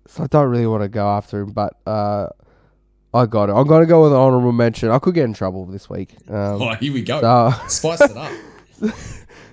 [0.07, 2.27] so I don't really want to go after him, but uh.
[3.13, 3.51] I got it.
[3.51, 4.89] I'm gonna go with an honorable mention.
[4.89, 6.15] I could get in trouble this week.
[6.29, 7.19] Um, oh, here we go.
[7.19, 8.31] so, Spice it up.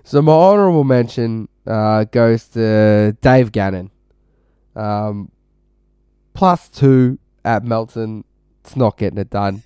[0.08, 3.90] So my honourable mention uh, goes to Dave Gannon.
[4.74, 5.30] Um,
[6.32, 8.24] plus two at Melton.
[8.64, 9.62] It's not getting it done.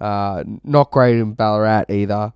[0.00, 2.32] Uh, not great in Ballarat either.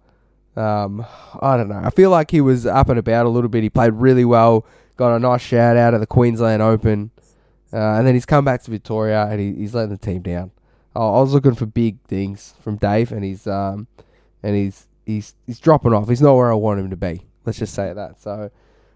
[0.59, 1.07] Um,
[1.41, 1.81] I don't know.
[1.83, 3.63] I feel like he was up and about a little bit.
[3.63, 4.67] He played really well.
[4.97, 7.13] Got a nice shout out at the Queensland Open.
[7.73, 10.51] Uh, and then he's come back to Victoria and he, he's letting the team down.
[10.97, 13.87] I I was looking for big things from Dave, and he's um,
[14.43, 16.09] and he's he's he's dropping off.
[16.09, 17.23] He's not where I want him to be.
[17.45, 18.21] Let's just say that.
[18.21, 18.51] So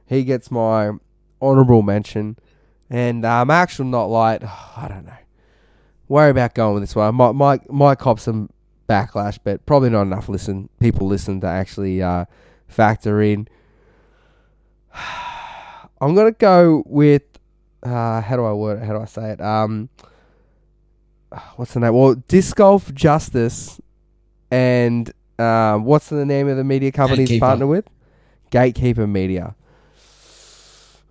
[0.07, 0.91] he gets my
[1.41, 2.37] honourable mention,
[2.91, 4.43] and um, actually not light.
[4.77, 5.13] I don't know.
[6.09, 7.15] Worry about going with this one.
[7.15, 8.51] Might might might cop some
[8.89, 12.25] backlash, but probably not enough listen people listen to actually uh,
[12.69, 13.49] factor in.
[16.01, 17.23] I'm gonna go with
[17.83, 18.85] uh, how do I word it?
[18.85, 19.41] How do I say it?
[19.41, 19.89] Um,
[21.57, 21.95] what's the name?
[21.95, 23.81] Well, Disc Golf Justice
[24.51, 27.89] and um, what's the name of the media company he's partnered with?
[28.51, 29.55] Gatekeeper Media.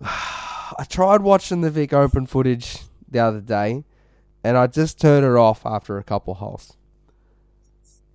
[0.00, 3.84] I tried watching the Vic Open footage the other day,
[4.42, 6.76] and I just turned it off after a couple holes.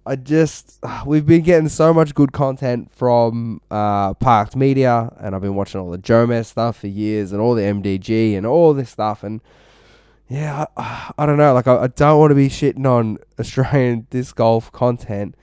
[0.08, 5.42] I just we've been getting so much good content from uh, Parked Media, and I've
[5.42, 8.90] been watching all the Jomez stuff for years, and all the MDG and all this
[8.90, 9.42] stuff, and
[10.30, 11.54] yeah, I, I don't know.
[11.54, 15.36] Like I, I don't want to be shitting on Australian disc golf content,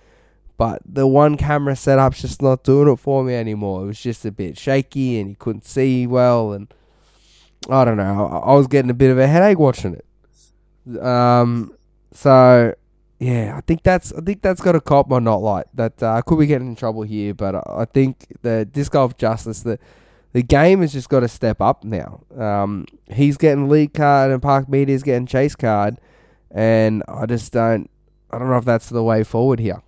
[0.56, 3.82] but the one camera setup's just not doing it for me anymore.
[3.82, 6.72] It was just a bit shaky, and you couldn't see well, and
[7.68, 8.26] I don't know.
[8.26, 11.02] I, I was getting a bit of a headache watching it.
[11.02, 11.74] Um,
[12.12, 12.74] so
[13.24, 16.02] yeah, I think that's I think that's got a cop my not like that.
[16.02, 19.62] Uh, I could be getting in trouble here, but I, think the disc golf justice
[19.62, 19.78] the
[20.34, 22.20] the game has just got to step up now.
[22.36, 25.96] Um, he's getting lead card and Park Media's getting chase card,
[26.50, 27.88] and I just don't
[28.30, 29.82] I don't know if that's the way forward here.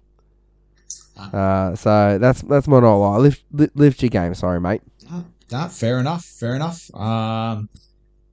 [1.19, 3.21] Uh, so that's that's my not like.
[3.21, 4.81] Lift lift your game, sorry mate.
[5.11, 6.25] Ah, nah, fair enough.
[6.25, 6.95] Fair enough.
[6.95, 7.69] Um,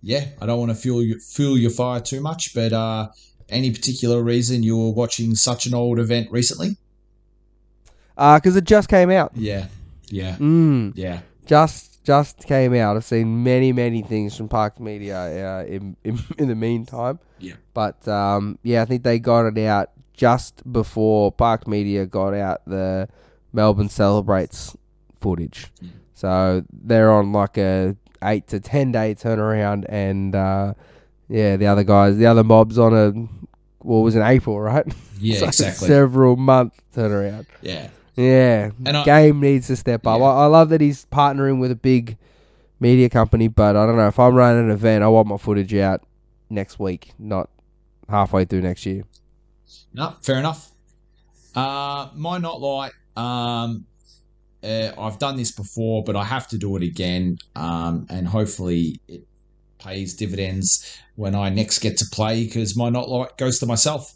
[0.01, 3.07] yeah, I don't want to fuel your, fuel your fire too much, but uh,
[3.49, 6.77] any particular reason you were watching such an old event recently?
[8.17, 9.31] Uh, because it just came out.
[9.35, 9.67] Yeah,
[10.09, 10.93] yeah, Mm.
[10.95, 11.21] yeah.
[11.45, 12.95] just just came out.
[12.97, 17.19] I've seen many many things from Park Media uh, in, in in the meantime.
[17.39, 17.53] Yeah.
[17.73, 22.61] But um, yeah, I think they got it out just before Park Media got out
[22.67, 23.07] the
[23.51, 24.75] Melbourne celebrates
[25.19, 25.71] footage.
[25.81, 25.89] Mm.
[26.13, 30.73] So they're on like a eight to ten day turnaround, and uh,
[31.29, 33.11] yeah, the other guys, the other mobs on a
[33.79, 34.85] what was in April, right?
[35.19, 35.87] Yeah, So exactly.
[35.87, 37.45] Several month turnaround.
[37.61, 37.87] yeah.
[38.17, 40.19] Yeah, And I- game needs to step up.
[40.19, 40.25] Yeah.
[40.25, 42.17] I, I love that he's partnering with a big
[42.81, 45.73] media company, but I don't know if I'm running an event, I want my footage
[45.75, 46.01] out
[46.49, 47.49] next week, not
[48.09, 49.03] halfway through next year.
[49.93, 50.71] No, fair enough.
[51.55, 52.91] Uh, my not light.
[53.15, 53.85] Um,
[54.63, 58.99] uh, I've done this before, but I have to do it again, um, and hopefully
[59.07, 59.25] it
[59.83, 64.13] pays dividends when I next get to play because my not like goes to myself.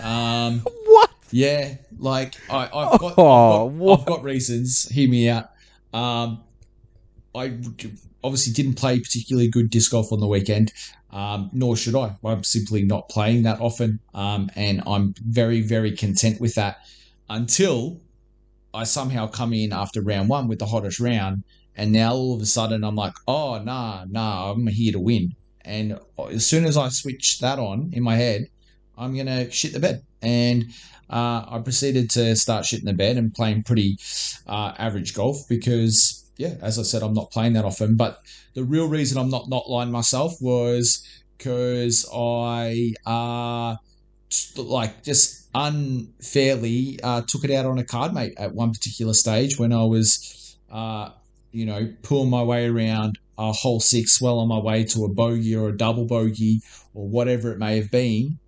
[0.00, 1.10] Um, What?
[1.30, 4.00] yeah, like I, I've, got, Oh, I've, got.
[4.00, 4.88] I've got reasons.
[4.88, 5.50] Hear me out.
[5.92, 6.42] Um,
[7.34, 7.58] I
[8.24, 10.72] obviously didn't play particularly good disc golf on the weekend,
[11.10, 12.16] um, nor should I.
[12.24, 16.78] I'm simply not playing that often, um, and I'm very, very content with that
[17.28, 18.00] until
[18.72, 21.44] I somehow come in after round one with the hottest round,
[21.76, 25.34] and now all of a sudden I'm like, oh nah, nah, I'm here to win.
[25.64, 25.98] And
[26.30, 28.48] as soon as I switch that on in my head,
[28.96, 30.02] I'm gonna shit the bed.
[30.22, 30.66] And
[31.10, 33.98] uh, I proceeded to start shitting the bed and playing pretty
[34.46, 37.96] uh, average golf because, yeah, as I said, I'm not playing that often.
[37.96, 38.20] But
[38.54, 41.06] the real reason I'm not not lying myself was
[41.36, 43.76] because I uh,
[44.56, 49.58] like just unfairly uh, took it out on a card mate at one particular stage
[49.58, 51.10] when I was, uh,
[51.52, 55.08] you know, pulling my way around a hole six, well on my way to a
[55.08, 56.60] bogey or a double bogey
[56.94, 58.38] or whatever it may have been.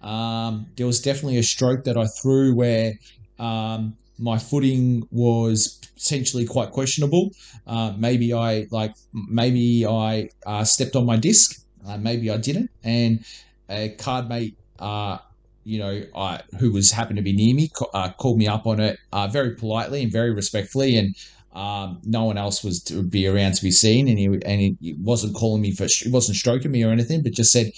[0.00, 2.94] Um, there was definitely a stroke that I threw where
[3.38, 7.30] um, my footing was potentially quite questionable.
[7.66, 12.70] Uh, maybe I like maybe I uh, stepped on my disc, uh, maybe I didn't,
[12.82, 13.24] and
[13.68, 15.18] a card mate, uh,
[15.64, 18.80] you know, I, who was happened to be near me, uh, called me up on
[18.80, 21.14] it uh, very politely and very respectfully, and
[21.54, 24.94] um, no one else was to be around to be seen, and he and he,
[24.98, 27.72] wasn't calling me for he wasn't stroking me or anything, but just said,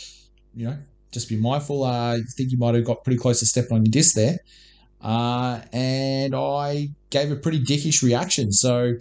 [0.55, 0.79] you know,
[1.11, 1.85] just be mindful.
[1.85, 4.39] Uh, I think you might have got pretty close to stepping on your disc there.
[5.01, 8.53] Uh, and I gave a pretty dickish reaction.
[8.53, 8.95] So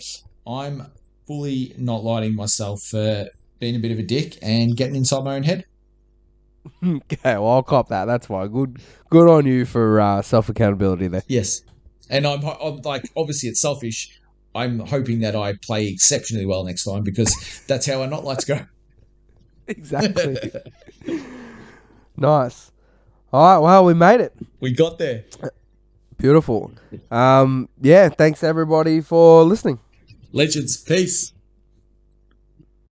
[0.46, 0.88] I'm
[1.28, 3.28] fully not lighting myself for
[3.60, 5.66] being a bit of a dick and getting inside my own head.
[6.82, 8.06] Okay, well I'll cop that.
[8.06, 8.48] That's fine.
[8.48, 11.24] Good, good on you for uh, self accountability there.
[11.28, 11.62] Yes.
[12.10, 14.18] And I'm, I'm like, obviously, it's selfish.
[14.56, 18.46] I'm hoping that I play exceptionally well next time because that's how our not lights
[18.46, 18.60] go.
[19.66, 20.36] Exactly.
[22.18, 22.70] nice.
[23.32, 23.58] All right.
[23.60, 24.34] Well, we made it.
[24.60, 25.24] we got there.
[26.18, 26.70] Beautiful.
[27.10, 28.10] Um, yeah.
[28.10, 29.80] Thanks everybody for listening.
[30.34, 30.76] Legends.
[30.76, 31.32] Peace.